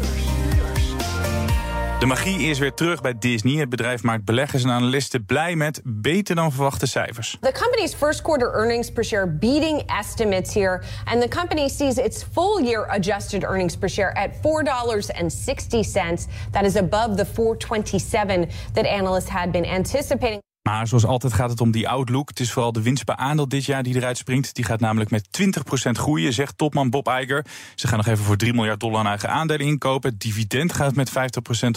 De 2.04 2.10
magie 2.10 2.50
is 2.50 2.60
weer 2.60 2.74
terug 2.74 3.02
bij 3.02 3.18
Disney. 3.18 3.56
Het 3.60 3.70
bedrijf 3.70 4.04
maakt 4.04 4.26
beleggers 4.26 4.64
en 4.64 4.70
analisten 4.70 5.26
blij 5.26 5.56
met 5.56 5.82
beter 5.84 6.36
dan 6.36 6.52
verwachte 6.52 6.86
cijfers. 6.86 7.38
The 7.42 7.52
company's 7.52 7.94
first 7.94 8.22
quarter 8.22 8.54
earnings 8.54 8.92
per 8.92 9.04
share 9.04 9.28
beating 9.28 9.84
estimates 10.00 10.54
here. 10.54 10.82
And 11.06 11.22
the 11.22 11.28
company 11.28 11.70
sees 11.70 11.98
its 11.98 12.26
full 12.32 12.64
year 12.64 12.86
adjusted 12.90 13.44
earnings 13.44 13.78
per 13.78 13.90
share 13.90 14.14
at 14.18 14.30
$4.60. 14.34 16.28
That 16.52 16.64
is 16.64 16.76
above 16.76 17.16
the 17.16 17.26
427 17.26 18.50
that 18.74 18.86
analysts 18.86 19.30
had 19.30 19.52
been 19.52 19.66
anticipating. 19.66 20.42
Maar 20.64 20.88
zoals 20.88 21.06
altijd 21.06 21.34
gaat 21.34 21.50
het 21.50 21.62
om 21.62 21.72
die 21.72 21.90
outlook. 21.90 22.30
Het 22.30 22.40
is 22.40 22.52
vooral 22.52 22.72
de 22.72 22.82
winst 22.82 23.06
per 23.06 23.16
aandeel 23.16 23.48
dit 23.48 23.66
jaar 23.66 23.84
die 23.84 23.96
eruit 23.96 24.18
springt. 24.18 24.56
Die 24.56 24.66
gaat 24.66 24.80
namelijk 24.80 25.12
met 25.12 25.28
20% 25.42 25.92
groeien, 25.92 26.34
zegt 26.34 26.58
topman 26.58 26.90
Bob 26.90 27.08
Iger. 27.08 27.46
Ze 27.76 27.88
gaan 27.88 27.98
nog 27.98 28.08
even 28.08 28.24
voor 28.24 28.38
3 28.38 28.54
miljard 28.54 28.80
dollar 28.80 29.00
aan 29.00 29.06
eigen 29.06 29.30
aandelen 29.30 29.66
inkopen. 29.66 30.10
Het 30.10 30.22
dividend 30.22 30.74
gaat 30.74 30.96
met 30.96 31.12
50% 31.12 31.14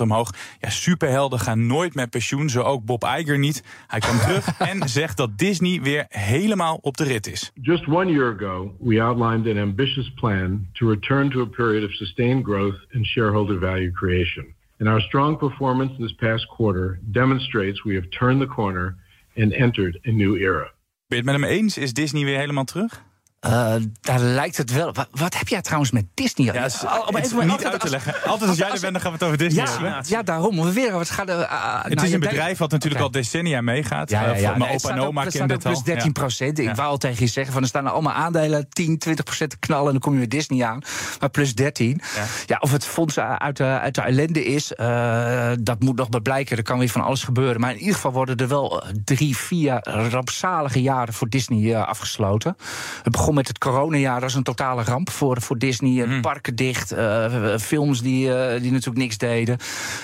omhoog. 0.02 0.34
Ja, 0.60 0.70
superhelden 0.70 1.38
gaan 1.38 1.66
nooit 1.66 1.94
met 1.94 2.10
pensioen, 2.10 2.48
zo 2.48 2.60
ook 2.60 2.84
Bob 2.84 3.04
Iger 3.04 3.38
niet. 3.38 3.64
Hij 3.86 4.00
kwam 4.00 4.18
terug 4.18 4.58
en 4.70 4.88
zegt 4.88 5.16
dat 5.16 5.38
Disney 5.38 5.80
weer 5.82 6.04
helemaal 6.08 6.78
op 6.80 6.96
de 6.96 7.04
rit 7.04 7.26
is. 7.26 7.50
Just 7.60 7.86
one 7.86 8.10
year 8.10 8.34
ago, 8.34 8.74
we 8.78 9.02
outlined 9.02 9.56
an 9.56 9.62
ambitious 9.62 10.12
plan 10.14 10.66
to 10.72 10.88
return 10.88 11.30
to 11.30 11.40
a 11.40 11.46
period 11.46 11.84
of 11.84 11.94
sustained 11.94 12.44
growth 12.44 12.76
and 12.94 13.06
shareholder 13.06 13.58
value 13.58 13.92
creation. 13.92 14.55
And 14.78 14.88
our 14.88 15.00
strong 15.00 15.38
performance 15.38 15.92
this 15.98 16.12
past 16.12 16.46
quarter 16.48 17.00
demonstrates 17.10 17.84
we 17.84 17.94
have 17.94 18.08
turned 18.10 18.40
the 18.40 18.46
corner 18.46 18.96
and 19.36 19.52
entered 19.52 19.98
a 20.04 20.10
new 20.10 20.36
era. 20.36 20.70
Ben 21.08 21.18
je 21.18 21.24
het 21.24 21.24
met 21.24 21.34
hem 21.34 21.44
eens? 21.44 21.78
Is 21.78 21.92
Disney 21.92 22.24
weer 22.24 22.38
helemaal 22.38 22.64
terug? 22.64 23.04
Uh, 23.46 23.74
daar 24.00 24.20
lijkt 24.20 24.56
het 24.56 24.72
wel. 24.72 24.92
Wat, 24.92 25.08
wat, 25.10 25.38
heb 25.38 25.48
jij 25.48 25.60
trouwens 25.60 25.90
met 25.90 26.04
Disney? 26.14 26.46
Ja, 26.52 26.64
is, 26.64 26.84
oh, 26.84 27.06
het 27.06 27.24
is 27.24 27.32
niet 27.32 27.50
altijd, 27.50 27.72
uit 27.72 27.80
te 27.80 27.90
leggen. 27.90 28.14
Altijd 28.24 28.50
als 28.50 28.58
jij 28.58 28.70
er 28.70 28.80
bent, 28.80 28.92
dan 28.92 29.02
gaan 29.02 29.10
we 29.10 29.16
het 29.16 29.26
over 29.26 29.38
Disney 29.38 29.64
ja, 29.64 29.70
hebben. 29.70 30.04
Ja, 30.06 30.22
daarom. 30.22 30.62
We 30.62 30.72
weer, 30.72 30.92
wat 30.92 31.10
gaat, 31.10 31.28
uh, 31.28 31.38
het 31.82 31.94
nou, 31.94 32.06
is 32.06 32.12
een 32.12 32.20
bedrijf 32.20 32.58
wat 32.58 32.70
natuurlijk 32.70 33.04
okay. 33.04 33.14
al 33.14 33.22
decennia 33.22 33.60
meegaat. 33.60 34.10
Ja, 34.10 34.22
ja, 34.22 34.34
ja. 34.34 34.56
Mijn 34.56 34.70
opa 34.70 34.90
en 34.90 35.00
oma 35.00 35.24
kennen 35.24 35.48
dit 35.48 35.62
plus 35.62 35.82
13 35.82 36.12
procent. 36.12 36.58
Ik 36.58 36.74
wou 36.74 36.88
al 36.88 36.96
tegen 36.96 37.24
je 37.24 37.30
zeggen, 37.30 37.52
van, 37.52 37.62
er 37.62 37.68
staan 37.68 37.86
allemaal 37.86 38.12
aandelen 38.12 38.68
10, 38.68 38.98
20 38.98 39.24
procent 39.24 39.50
te 39.50 39.58
knallen... 39.58 39.86
en 39.86 39.92
dan 39.92 40.00
kom 40.00 40.12
je 40.12 40.18
met 40.18 40.30
Disney 40.30 40.66
aan. 40.66 40.82
Maar 41.20 41.30
plus 41.30 41.54
13. 41.54 42.00
Ja, 42.46 42.56
of 42.60 42.72
het 42.72 42.86
fonds 42.86 43.18
uit, 43.18 43.60
uit 43.60 43.94
de 43.94 44.00
ellende 44.00 44.44
is, 44.44 44.72
uh, 44.76 45.50
dat 45.60 45.80
moet 45.82 45.96
nog 45.96 46.10
maar 46.10 46.22
blijken. 46.22 46.56
Er 46.56 46.62
kan 46.62 46.78
weer 46.78 46.88
van 46.88 47.02
alles 47.02 47.22
gebeuren. 47.22 47.60
Maar 47.60 47.72
in 47.72 47.78
ieder 47.78 47.94
geval 47.94 48.12
worden 48.12 48.36
er 48.36 48.48
wel 48.48 48.84
drie, 49.04 49.36
vier 49.36 49.78
rampzalige 50.10 50.82
jaren... 50.82 51.14
voor 51.14 51.28
Disney 51.28 51.76
afgesloten. 51.76 52.56
Het 53.02 53.12
begon 53.12 53.35
met 53.36 53.48
het 53.48 53.58
coronajaar 53.58 54.14
dat 54.14 54.22
was 54.22 54.34
een 54.34 54.42
totale 54.42 54.82
ramp 54.82 55.10
voor, 55.10 55.40
voor 55.40 55.58
Disney. 55.58 56.06
Mm. 56.06 56.20
Parken 56.20 56.56
dicht, 56.56 56.92
uh, 56.92 57.56
films 57.56 58.02
die, 58.02 58.28
uh, 58.28 58.60
die 58.60 58.70
natuurlijk 58.70 58.98
niks 58.98 59.18
deden. 59.18 59.58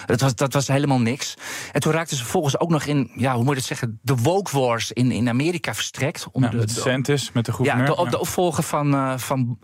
Dat 0.06 0.20
was, 0.20 0.34
dat 0.34 0.52
was 0.52 0.68
helemaal 0.68 1.00
niks. 1.00 1.34
En 1.72 1.80
toen 1.80 1.92
raakten 1.92 2.16
ze 2.16 2.22
vervolgens 2.22 2.58
ook 2.58 2.70
nog 2.70 2.84
in, 2.84 3.10
ja, 3.16 3.34
hoe 3.34 3.44
moet 3.44 3.52
je 3.52 3.58
het 3.58 3.68
zeggen, 3.68 3.98
de 4.02 4.16
woke 4.16 4.58
wars 4.58 4.92
in, 4.92 5.10
in 5.10 5.28
Amerika 5.28 5.74
verstrekt. 5.74 6.26
Om 6.32 6.42
ja, 6.42 6.48
de, 6.48 6.56
de, 6.56 6.66
DeSantis, 6.66 7.32
met 7.32 7.44
de 7.44 7.52
groep. 7.52 7.66
Ja, 7.66 7.84
de, 7.84 8.06
de 8.10 8.18
opvolger 8.18 8.62
van. 8.62 8.94
Uh, 8.94 9.18
van 9.18 9.58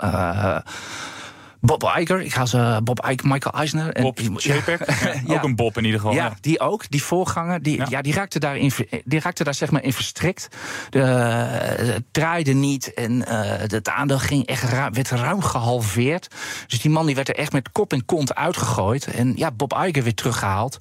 Bob 1.60 1.92
Iger, 1.98 2.20
ik 2.20 2.32
ga 2.32 2.46
ze 2.46 2.80
Bob 2.84 3.06
Iger, 3.08 3.28
Michael 3.28 3.54
Eisner. 3.54 3.92
En, 3.92 4.02
Bob 4.02 4.20
Chapek, 4.34 4.80
ja, 5.26 5.34
ook 5.34 5.42
een 5.42 5.56
Bob 5.56 5.76
in 5.76 5.84
ieder 5.84 6.00
geval. 6.00 6.14
Ja, 6.14 6.36
die 6.40 6.60
ook, 6.60 6.90
die 6.90 7.02
voorganger, 7.02 7.62
die, 7.62 7.82
ja. 7.88 8.02
die, 8.02 8.14
raakte, 8.14 8.38
daar 8.38 8.56
in, 8.56 8.72
die 9.04 9.20
raakte 9.20 9.44
daar 9.44 9.54
zeg 9.54 9.70
maar 9.70 9.82
in 9.82 9.92
verstrikt. 9.92 10.48
De, 10.90 10.98
het 10.98 12.04
draaide 12.10 12.52
niet 12.52 12.94
en 12.94 13.12
uh, 13.12 13.24
het 13.56 13.88
aandeel 13.88 14.18
ging 14.18 14.46
echt 14.46 14.62
ruim, 14.62 14.92
werd 14.92 15.10
ruim 15.10 15.42
gehalveerd. 15.42 16.28
Dus 16.66 16.80
die 16.80 16.90
man 16.90 17.06
die 17.06 17.14
werd 17.14 17.28
er 17.28 17.36
echt 17.36 17.52
met 17.52 17.72
kop 17.72 17.92
en 17.92 18.04
kont 18.04 18.34
uitgegooid. 18.34 19.06
En 19.06 19.32
ja, 19.36 19.50
Bob 19.50 19.72
Iger 19.72 20.02
weer 20.02 20.14
teruggehaald. 20.14 20.78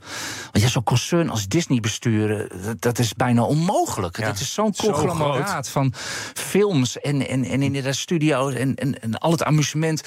Want 0.51 0.63
ja, 0.65 0.67
zo'n 0.67 0.83
concern 0.83 1.29
als 1.29 1.47
Disney 1.47 1.79
besturen, 1.79 2.49
dat, 2.63 2.81
dat 2.81 2.99
is 2.99 3.13
bijna 3.13 3.43
onmogelijk. 3.43 4.21
dat 4.21 4.39
is 4.39 4.53
zo'n 4.53 4.75
conglomeraat 4.75 5.65
zo 5.65 5.71
van 5.71 5.93
films 6.33 6.99
en, 6.99 7.27
en, 7.27 7.43
en 7.43 7.61
inderdaad 7.61 7.95
studio's 7.95 8.53
en, 8.53 8.75
en, 8.75 9.01
en 9.01 9.17
al 9.17 9.31
het 9.31 9.43
amusement. 9.43 10.03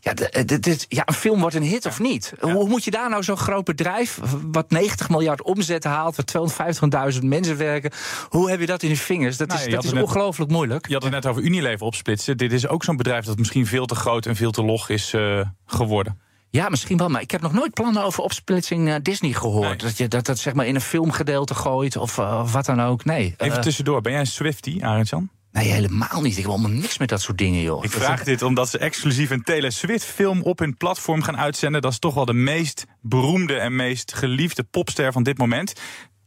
Ja, 0.00 0.14
dit, 0.14 0.62
dit, 0.62 0.86
ja, 0.88 1.02
een 1.04 1.14
film 1.14 1.40
wordt 1.40 1.56
een 1.56 1.62
hit 1.62 1.86
of 1.86 2.00
niet? 2.00 2.32
Hoe 2.40 2.68
moet 2.68 2.84
je 2.84 2.90
daar 2.90 3.10
nou 3.10 3.22
zo'n 3.22 3.36
groot 3.36 3.64
bedrijf, 3.64 4.18
wat 4.52 4.70
90 4.70 5.08
miljard 5.08 5.42
omzet 5.42 5.84
haalt, 5.84 6.16
waar 6.16 7.12
250.000 7.14 7.20
mensen 7.20 7.56
werken, 7.56 7.90
hoe 8.28 8.50
heb 8.50 8.60
je 8.60 8.66
dat 8.66 8.82
in 8.82 8.88
je 8.88 8.96
vingers? 8.96 9.36
Dat 9.36 9.48
nou, 9.48 9.60
is, 9.60 9.74
dat 9.74 9.84
is 9.84 9.92
ongelooflijk 9.92 10.50
moeilijk. 10.50 10.86
Je 10.88 10.94
had 10.94 11.02
het 11.02 11.12
net 11.12 11.26
over 11.26 11.42
Unilever 11.42 11.86
opsplitsen. 11.86 12.36
Dit 12.36 12.52
is 12.52 12.68
ook 12.68 12.84
zo'n 12.84 12.96
bedrijf 12.96 13.24
dat 13.24 13.38
misschien 13.38 13.66
veel 13.66 13.86
te 13.86 13.94
groot 13.94 14.26
en 14.26 14.36
veel 14.36 14.50
te 14.50 14.64
log 14.64 14.88
is 14.88 15.12
uh, 15.12 15.40
geworden. 15.66 16.18
Ja, 16.50 16.68
misschien 16.68 16.96
wel, 16.96 17.08
maar 17.08 17.20
ik 17.20 17.30
heb 17.30 17.40
nog 17.40 17.52
nooit 17.52 17.74
plannen 17.74 18.04
over 18.04 18.22
opsplitsing 18.22 18.88
uh, 18.88 18.94
Disney 19.02 19.32
gehoord. 19.32 19.68
Nee. 19.68 19.76
Dat 19.76 19.96
je 19.96 20.08
dat, 20.08 20.26
dat 20.26 20.38
zeg 20.38 20.54
maar 20.54 20.66
in 20.66 20.74
een 20.74 20.80
filmgedeelte 20.80 21.54
gooit 21.54 21.96
of, 21.96 22.18
uh, 22.18 22.40
of 22.42 22.52
wat 22.52 22.64
dan 22.64 22.80
ook. 22.82 23.04
Nee. 23.04 23.34
Even 23.36 23.60
tussendoor, 23.60 24.00
ben 24.00 24.12
jij 24.12 24.20
een 24.20 24.26
Swiftie, 24.26 24.84
Arend-Jan? 24.84 25.30
Nee, 25.52 25.68
helemaal 25.68 26.20
niet. 26.20 26.36
Ik 26.36 26.42
heb 26.42 26.50
allemaal 26.50 26.70
niks 26.70 26.98
met 26.98 27.08
dat 27.08 27.20
soort 27.20 27.38
dingen, 27.38 27.62
joh. 27.62 27.84
Ik 27.84 27.90
vraag 27.90 28.24
dit 28.24 28.42
omdat 28.42 28.68
ze 28.68 28.78
exclusief 28.78 29.30
een 29.30 29.42
Taylor 29.42 29.72
Swift 29.72 30.04
film 30.04 30.42
op 30.42 30.58
hun 30.58 30.76
platform 30.76 31.22
gaan 31.22 31.36
uitzenden. 31.36 31.82
Dat 31.82 31.92
is 31.92 31.98
toch 31.98 32.14
wel 32.14 32.24
de 32.24 32.32
meest 32.32 32.86
beroemde 33.00 33.54
en 33.54 33.76
meest 33.76 34.14
geliefde 34.14 34.62
popster 34.62 35.12
van 35.12 35.22
dit 35.22 35.38
moment. 35.38 35.72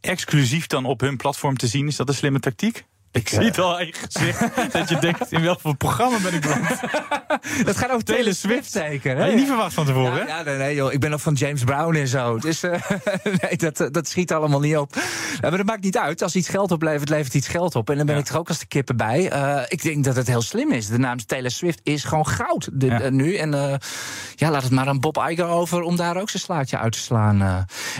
Exclusief 0.00 0.66
dan 0.66 0.84
op 0.84 1.00
hun 1.00 1.16
platform 1.16 1.56
te 1.56 1.66
zien. 1.66 1.86
Is 1.86 1.96
dat 1.96 2.08
een 2.08 2.14
slimme 2.14 2.40
tactiek? 2.40 2.84
Ik 3.14 3.28
zie 3.28 3.40
het 3.40 3.58
al 3.58 3.78
aan 3.78 3.86
je 3.86 3.94
gezicht 4.08 4.72
dat 4.72 4.88
je 4.88 4.98
denkt, 4.98 5.32
in 5.32 5.42
welk 5.42 5.78
programma 5.78 6.18
ben 6.18 6.34
ik 6.34 6.40
beland? 6.40 6.68
dat 7.68 7.76
gaat 7.76 7.90
over 7.90 8.04
Taylor 8.04 8.34
Swift 8.34 8.72
zeker. 8.72 9.18
Had 9.18 9.30
je 9.30 9.36
niet 9.36 9.46
verwacht 9.46 9.74
van 9.74 9.86
tevoren, 9.86 10.26
ja, 10.26 10.38
ja, 10.38 10.42
nee, 10.42 10.56
nee, 10.56 10.74
joh. 10.74 10.92
Ik 10.92 11.00
ben 11.00 11.10
nog 11.10 11.20
van 11.20 11.32
James 11.32 11.64
Brown 11.64 11.94
en 11.96 12.08
zo. 12.08 12.38
Dus 12.38 12.64
uh, 12.64 12.72
nee, 13.40 13.56
dat, 13.56 13.88
dat 13.90 14.08
schiet 14.08 14.32
allemaal 14.32 14.60
niet 14.60 14.76
op. 14.76 14.94
Maar 15.40 15.56
dat 15.56 15.66
maakt 15.66 15.82
niet 15.82 15.98
uit. 15.98 16.22
Als 16.22 16.36
iets 16.36 16.48
geld 16.48 16.72
oplevert, 16.72 17.08
levert 17.08 17.34
iets 17.34 17.48
geld 17.48 17.76
op. 17.76 17.90
En 17.90 17.96
dan 17.96 18.06
ben 18.06 18.14
ja. 18.14 18.20
ik 18.20 18.28
er 18.28 18.38
ook 18.38 18.48
als 18.48 18.58
de 18.58 18.66
kippen 18.66 18.96
bij. 18.96 19.32
Uh, 19.32 19.62
ik 19.68 19.82
denk 19.82 20.04
dat 20.04 20.16
het 20.16 20.26
heel 20.26 20.42
slim 20.42 20.72
is. 20.72 20.86
De 20.86 20.98
naam 20.98 21.26
Taylor 21.26 21.50
Swift 21.50 21.80
is 21.82 22.04
gewoon 22.04 22.26
goud 22.26 22.68
de, 22.72 22.86
ja. 22.86 23.02
uh, 23.02 23.10
nu. 23.10 23.36
En 23.36 23.80
ja, 24.34 24.50
laat 24.50 24.62
het 24.62 24.72
maar 24.72 24.88
aan 24.88 25.00
Bob 25.00 25.26
Iger 25.28 25.46
over 25.46 25.82
om 25.82 25.96
daar 25.96 26.16
ook 26.16 26.30
zijn 26.30 26.42
slaatje 26.42 26.78
uit 26.78 26.92
te 26.92 26.98
slaan. 26.98 27.42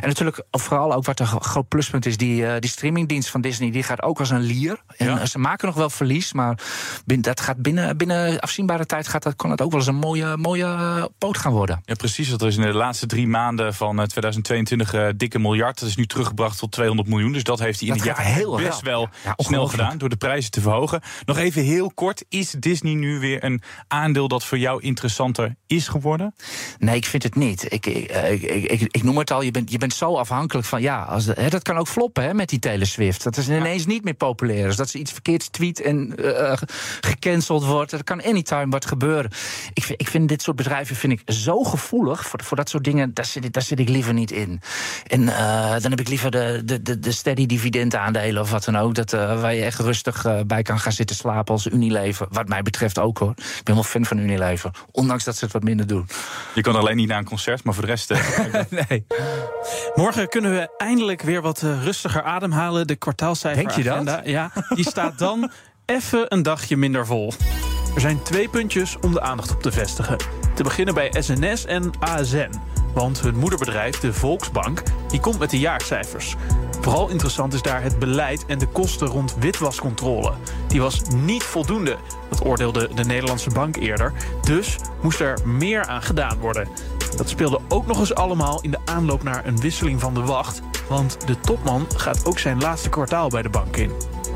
en 0.00 0.08
natuurlijk, 0.08 0.42
vooral 0.50 0.92
ook 0.94 1.04
wat 1.04 1.20
een 1.20 1.26
groot 1.26 1.68
pluspunt 1.68 2.06
is, 2.06 2.16
die, 2.16 2.58
die 2.58 2.70
streamingdienst 2.70 3.30
van 3.30 3.40
Disney, 3.40 3.70
die 3.70 3.82
gaat 3.82 4.02
ook 4.02 4.18
als 4.18 4.30
een 4.30 4.40
lier. 4.40 4.82
En 5.04 5.18
ja. 5.18 5.26
ze 5.26 5.38
maken 5.38 5.66
nog 5.66 5.76
wel 5.76 5.90
verlies, 5.90 6.32
maar 6.32 6.58
dat 7.04 7.40
gaat 7.40 7.56
binnen, 7.56 7.96
binnen 7.96 8.40
afzienbare 8.40 8.86
tijd 8.86 9.08
gaat 9.08 9.22
dat, 9.22 9.36
kan 9.36 9.50
het 9.50 9.62
ook 9.62 9.70
wel 9.70 9.80
eens 9.80 9.88
een 9.88 9.94
mooie, 9.94 10.36
mooie 10.36 11.10
poot 11.18 11.38
gaan 11.38 11.52
worden. 11.52 11.82
Ja, 11.84 11.94
precies. 11.94 12.28
Dat 12.28 12.42
is 12.42 12.56
in 12.56 12.62
de 12.62 12.72
laatste 12.72 13.06
drie 13.06 13.26
maanden 13.26 13.74
van 13.74 13.96
2022 13.96 14.94
uh, 14.94 15.08
dikke 15.16 15.38
miljard. 15.38 15.80
Dat 15.80 15.88
is 15.88 15.96
nu 15.96 16.06
teruggebracht 16.06 16.58
tot 16.58 16.72
200 16.72 17.08
miljoen. 17.08 17.32
Dus 17.32 17.42
dat 17.44 17.58
heeft 17.58 17.80
hij 17.80 17.88
in 17.88 17.94
het 17.94 18.04
jaar 18.04 18.24
heel 18.24 18.56
best 18.56 18.80
wel 18.80 19.08
ja, 19.24 19.34
snel 19.36 19.66
gedaan 19.66 19.98
door 19.98 20.08
de 20.08 20.16
prijzen 20.16 20.50
te 20.50 20.60
verhogen. 20.60 21.00
Nog 21.24 21.38
even 21.38 21.62
heel 21.62 21.90
kort. 21.94 22.24
Is 22.28 22.50
Disney 22.50 22.94
nu 22.94 23.18
weer 23.18 23.44
een 23.44 23.62
aandeel 23.88 24.28
dat 24.28 24.44
voor 24.44 24.58
jou 24.58 24.82
interessanter 24.82 25.54
is 25.66 25.88
geworden? 25.88 26.34
Nee, 26.78 26.96
ik 26.96 27.06
vind 27.06 27.22
het 27.22 27.34
niet. 27.34 27.72
Ik, 27.72 27.86
ik, 27.86 28.42
ik, 28.42 28.80
ik, 28.80 29.02
noem 29.02 29.18
het 29.18 29.30
al, 29.30 29.42
je 29.42 29.50
bent, 29.50 29.70
je 29.70 29.78
bent 29.78 29.94
zo 29.94 30.16
afhankelijk 30.16 30.66
van... 30.66 30.82
ja, 30.82 31.02
als 31.02 31.26
hè, 31.26 31.48
dat 31.48 31.62
kan 31.62 31.76
ook 31.76 31.88
floppen 31.88 32.24
hè, 32.24 32.34
met 32.34 32.48
die 32.48 32.58
Taylor 32.58 32.86
Swift. 32.86 33.22
Dat 33.22 33.36
is 33.36 33.48
ineens 33.48 33.86
niet 33.86 34.04
meer 34.04 34.14
populair. 34.14 34.66
Dus 34.66 34.76
dat 34.76 34.93
ze 34.94 35.00
iets 35.00 35.12
verkeerds 35.12 35.48
tweet 35.48 35.80
en 35.80 36.12
uh, 36.16 36.52
gecanceld 37.00 37.64
wordt. 37.64 37.90
Dat 37.90 38.04
kan 38.04 38.22
anytime 38.22 38.68
wat 38.68 38.86
gebeuren. 38.86 39.30
Ik 39.72 39.82
vind, 39.82 40.00
ik 40.00 40.08
vind 40.08 40.28
dit 40.28 40.42
soort 40.42 40.56
bedrijven 40.56 40.96
vind 40.96 41.12
ik 41.12 41.22
zo 41.26 41.62
gevoelig 41.62 42.26
voor, 42.26 42.42
voor 42.42 42.56
dat 42.56 42.68
soort 42.68 42.84
dingen. 42.84 43.14
Daar 43.14 43.24
zit, 43.24 43.52
daar 43.52 43.62
zit 43.62 43.78
ik 43.78 43.88
liever 43.88 44.12
niet 44.12 44.30
in. 44.30 44.60
En 45.06 45.20
uh, 45.20 45.70
dan 45.70 45.90
heb 45.90 46.00
ik 46.00 46.08
liever 46.08 46.30
de, 46.30 46.62
de, 46.64 46.82
de, 46.82 46.98
de 46.98 47.12
steady 47.12 47.46
dividend 47.46 47.94
aandelen 47.94 48.42
of 48.42 48.50
wat 48.50 48.64
dan 48.64 48.76
ook. 48.76 48.94
Dat, 48.94 49.12
uh, 49.12 49.40
waar 49.40 49.54
je 49.54 49.64
echt 49.64 49.78
rustig 49.78 50.26
bij 50.46 50.62
kan 50.62 50.78
gaan 50.78 50.92
zitten 50.92 51.16
slapen 51.16 51.54
als 51.54 51.66
Unilever. 51.66 52.26
Wat 52.30 52.48
mij 52.48 52.62
betreft 52.62 52.98
ook 52.98 53.18
hoor. 53.18 53.34
Ik 53.36 53.64
ben 53.64 53.74
wel 53.74 53.84
fan 53.84 54.04
van 54.04 54.18
Unilever. 54.18 54.70
Ondanks 54.90 55.24
dat 55.24 55.36
ze 55.36 55.44
het 55.44 55.52
wat 55.52 55.62
minder 55.62 55.86
doen. 55.86 56.06
Je 56.54 56.60
kan 56.60 56.76
alleen 56.76 56.96
niet 56.96 57.08
naar 57.08 57.18
een 57.18 57.24
concert, 57.24 57.64
maar 57.64 57.74
voor 57.74 57.82
de 57.82 57.88
rest... 57.88 58.12
nee. 58.88 59.06
Morgen 59.94 60.28
kunnen 60.28 60.50
we 60.50 60.68
eindelijk 60.76 61.22
weer 61.22 61.42
wat 61.42 61.60
rustiger 61.60 62.22
ademhalen. 62.22 62.86
De 62.86 62.96
kwartaalcijfer 62.96 63.64
Denk 63.64 63.76
je 63.76 64.04
dat? 64.04 64.20
Ja, 64.24 64.50
die 64.68 64.88
staat 64.88 65.18
dan 65.18 65.50
even 65.86 66.26
een 66.28 66.42
dagje 66.42 66.76
minder 66.76 67.06
vol. 67.06 67.32
Er 67.94 68.00
zijn 68.00 68.22
twee 68.22 68.48
puntjes 68.48 68.96
om 69.00 69.12
de 69.12 69.20
aandacht 69.20 69.54
op 69.54 69.62
te 69.62 69.72
vestigen. 69.72 70.16
Te 70.54 70.62
beginnen 70.62 70.94
bij 70.94 71.12
SNS 71.18 71.64
en 71.64 71.90
ASN. 72.00 72.50
Want 72.94 73.20
hun 73.20 73.36
moederbedrijf, 73.36 74.00
de 74.00 74.12
Volksbank, 74.12 74.82
die 75.08 75.20
komt 75.20 75.38
met 75.38 75.50
de 75.50 75.58
jaarcijfers. 75.58 76.34
Vooral 76.80 77.08
interessant 77.08 77.54
is 77.54 77.62
daar 77.62 77.82
het 77.82 77.98
beleid 77.98 78.46
en 78.46 78.58
de 78.58 78.66
kosten 78.66 79.06
rond 79.06 79.36
witwascontrole. 79.38 80.32
Die 80.68 80.80
was 80.80 81.00
niet 81.08 81.42
voldoende, 81.42 81.96
dat 82.30 82.44
oordeelde 82.44 82.94
de 82.94 83.04
Nederlandse 83.04 83.50
bank 83.50 83.76
eerder. 83.76 84.12
Dus 84.42 84.76
moest 85.02 85.20
er 85.20 85.38
meer 85.44 85.86
aan 85.86 86.02
gedaan 86.02 86.38
worden. 86.38 86.68
Dat 87.16 87.28
speelde 87.28 87.60
ook 87.68 87.86
nog 87.86 87.98
eens 87.98 88.14
allemaal 88.14 88.60
in 88.62 88.70
de 88.70 88.78
aanloop 88.84 89.22
naar 89.22 89.46
een 89.46 89.60
wisseling 89.60 90.00
van 90.00 90.14
de 90.14 90.22
wacht. 90.22 90.62
Want 90.88 91.26
de 91.26 91.40
topman 91.40 91.86
gaat 91.96 92.26
ook 92.26 92.38
zijn 92.38 92.60
laatste 92.60 92.88
kwartaal 92.88 93.28
bij 93.28 93.42
de 93.42 93.48
bank 93.48 93.76
in. 93.76 93.90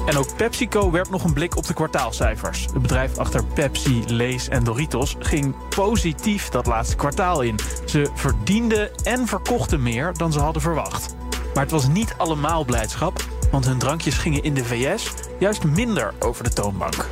En 0.06 0.16
ook 0.16 0.36
PepsiCo 0.36 0.90
werpt 0.90 1.10
nog 1.10 1.24
een 1.24 1.32
blik 1.32 1.56
op 1.56 1.66
de 1.66 1.74
kwartaalcijfers. 1.74 2.64
Het 2.64 2.82
bedrijf 2.82 3.18
achter 3.18 3.44
Pepsi, 3.44 4.04
Lay's 4.06 4.48
en 4.48 4.64
Doritos 4.64 5.16
ging 5.18 5.54
positief 5.74 6.48
dat 6.48 6.66
laatste 6.66 6.96
kwartaal 6.96 7.40
in. 7.40 7.58
Ze 7.84 8.10
verdienden 8.14 8.90
en 9.02 9.26
verkochten 9.26 9.82
meer 9.82 10.12
dan 10.16 10.32
ze 10.32 10.38
hadden 10.38 10.62
verwacht. 10.62 11.14
Maar 11.54 11.62
het 11.62 11.72
was 11.72 11.88
niet 11.88 12.14
allemaal 12.16 12.64
blijdschap, 12.64 13.24
want 13.50 13.66
hun 13.66 13.78
drankjes 13.78 14.18
gingen 14.18 14.42
in 14.42 14.54
de 14.54 14.64
VS 14.64 15.12
juist 15.38 15.64
minder 15.64 16.14
over 16.18 16.44
de 16.44 16.50
toonbank. 16.50 17.06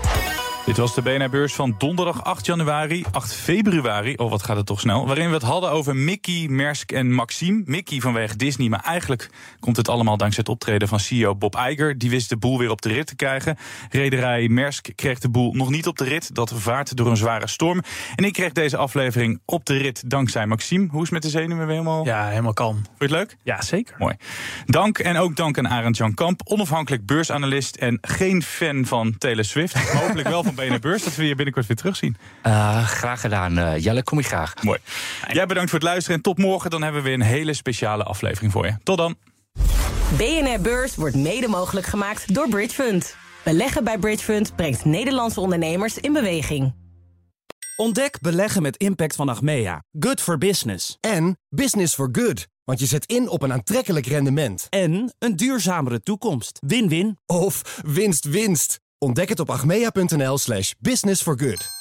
Dit 0.66 0.76
was 0.76 0.94
de 0.94 1.02
BNR-beurs 1.02 1.54
van 1.54 1.74
donderdag 1.78 2.24
8 2.24 2.46
januari, 2.46 3.04
8 3.10 3.32
februari, 3.34 4.14
oh 4.16 4.30
wat 4.30 4.42
gaat 4.42 4.56
het 4.56 4.66
toch 4.66 4.80
snel, 4.80 5.06
waarin 5.06 5.28
we 5.28 5.34
het 5.34 5.42
hadden 5.42 5.70
over 5.70 5.96
Mickey, 5.96 6.46
Maersk 6.48 6.92
en 6.92 7.12
Maxime. 7.12 7.62
Mickey 7.64 8.00
vanwege 8.00 8.36
Disney, 8.36 8.68
maar 8.68 8.80
eigenlijk 8.80 9.30
komt 9.60 9.76
het 9.76 9.88
allemaal 9.88 10.16
dankzij 10.16 10.42
het 10.46 10.52
optreden 10.52 10.88
van 10.88 11.00
CEO 11.00 11.34
Bob 11.34 11.56
Iger. 11.56 11.98
Die 11.98 12.10
wist 12.10 12.28
de 12.28 12.36
boel 12.36 12.58
weer 12.58 12.70
op 12.70 12.82
de 12.82 12.88
rit 12.88 13.06
te 13.06 13.16
krijgen. 13.16 13.56
Rederij 13.90 14.48
Maersk 14.48 14.88
kreeg 14.94 15.18
de 15.18 15.28
boel 15.28 15.52
nog 15.52 15.70
niet 15.70 15.86
op 15.86 15.98
de 15.98 16.04
rit, 16.04 16.34
dat 16.34 16.52
vaart 16.54 16.96
door 16.96 17.06
een 17.06 17.16
zware 17.16 17.48
storm. 17.48 17.82
En 18.14 18.24
ik 18.24 18.32
kreeg 18.32 18.52
deze 18.52 18.76
aflevering 18.76 19.40
op 19.44 19.64
de 19.64 19.76
rit 19.76 20.10
dankzij 20.10 20.46
Maxime. 20.46 20.88
Hoe 20.90 21.02
is 21.02 21.10
het 21.10 21.12
met 21.12 21.22
de 21.22 21.38
zenuwen 21.38 21.66
weer 21.66 21.76
helemaal? 21.76 22.04
Ja, 22.04 22.28
helemaal 22.28 22.52
kalm. 22.52 22.74
Vond 22.74 22.86
je 22.98 23.04
het 23.04 23.10
leuk? 23.10 23.36
Ja, 23.42 23.62
zeker. 23.62 23.94
Mooi. 23.98 24.14
Dank 24.66 24.98
en 24.98 25.16
ook 25.16 25.36
dank 25.36 25.58
aan 25.58 25.68
Arend 25.68 25.96
Jan 25.96 26.14
Kamp, 26.14 26.40
onafhankelijk 26.44 27.06
beursanalist 27.06 27.76
en 27.76 27.98
geen 28.00 28.42
fan 28.42 28.84
van 28.84 29.18
Taylor 29.18 29.44
Swift. 29.44 29.90
Hopelijk 30.00 30.28
wel 30.28 30.44
van 30.44 30.54
BNR 30.56 30.78
Beurs, 30.78 31.04
dat 31.04 31.14
we 31.14 31.26
je 31.26 31.34
binnenkort 31.34 31.66
weer 31.66 31.76
terugzien. 31.76 32.16
Uh, 32.46 32.86
graag 32.86 33.20
gedaan. 33.20 33.58
Uh, 33.58 33.78
Jelle, 33.78 34.02
kom 34.02 34.18
je 34.18 34.24
graag. 34.24 34.54
Mooi. 34.62 34.78
Jij 35.32 35.46
bedankt 35.46 35.70
voor 35.70 35.78
het 35.78 35.88
luisteren 35.88 36.16
en 36.16 36.22
tot 36.22 36.38
morgen. 36.38 36.70
Dan 36.70 36.82
hebben 36.82 37.02
we 37.02 37.08
weer 37.08 37.18
een 37.18 37.26
hele 37.26 37.54
speciale 37.54 38.02
aflevering 38.02 38.52
voor 38.52 38.66
je. 38.66 38.76
Tot 38.82 38.96
dan. 38.96 39.16
BNR 40.16 40.60
Beurs 40.60 40.94
wordt 40.94 41.16
mede 41.16 41.48
mogelijk 41.48 41.86
gemaakt 41.86 42.34
door 42.34 42.48
Bridge 42.48 42.74
Fund. 42.74 43.16
Beleggen 43.44 43.84
bij 43.84 43.98
Bridge 43.98 44.24
Fund 44.24 44.56
brengt 44.56 44.84
Nederlandse 44.84 45.40
ondernemers 45.40 45.98
in 45.98 46.12
beweging. 46.12 46.74
Ontdek 47.76 48.20
beleggen 48.20 48.62
met 48.62 48.76
impact 48.76 49.16
van 49.16 49.28
Achmea. 49.28 49.82
Good 49.98 50.20
for 50.20 50.38
business. 50.38 50.96
En 51.00 51.38
business 51.48 51.94
for 51.94 52.08
good. 52.12 52.46
Want 52.64 52.80
je 52.80 52.86
zet 52.86 53.06
in 53.06 53.28
op 53.28 53.42
een 53.42 53.52
aantrekkelijk 53.52 54.06
rendement. 54.06 54.66
En 54.68 55.14
een 55.18 55.36
duurzamere 55.36 56.00
toekomst. 56.00 56.58
Win-win. 56.66 57.18
Of 57.26 57.80
winst-winst. 57.84 58.80
Ontdek 58.98 59.28
het 59.28 59.40
op 59.40 59.50
achmea.nl 59.50 60.38
slash 60.38 60.72
business 60.80 61.22
for 61.22 61.38
good. 61.38 61.75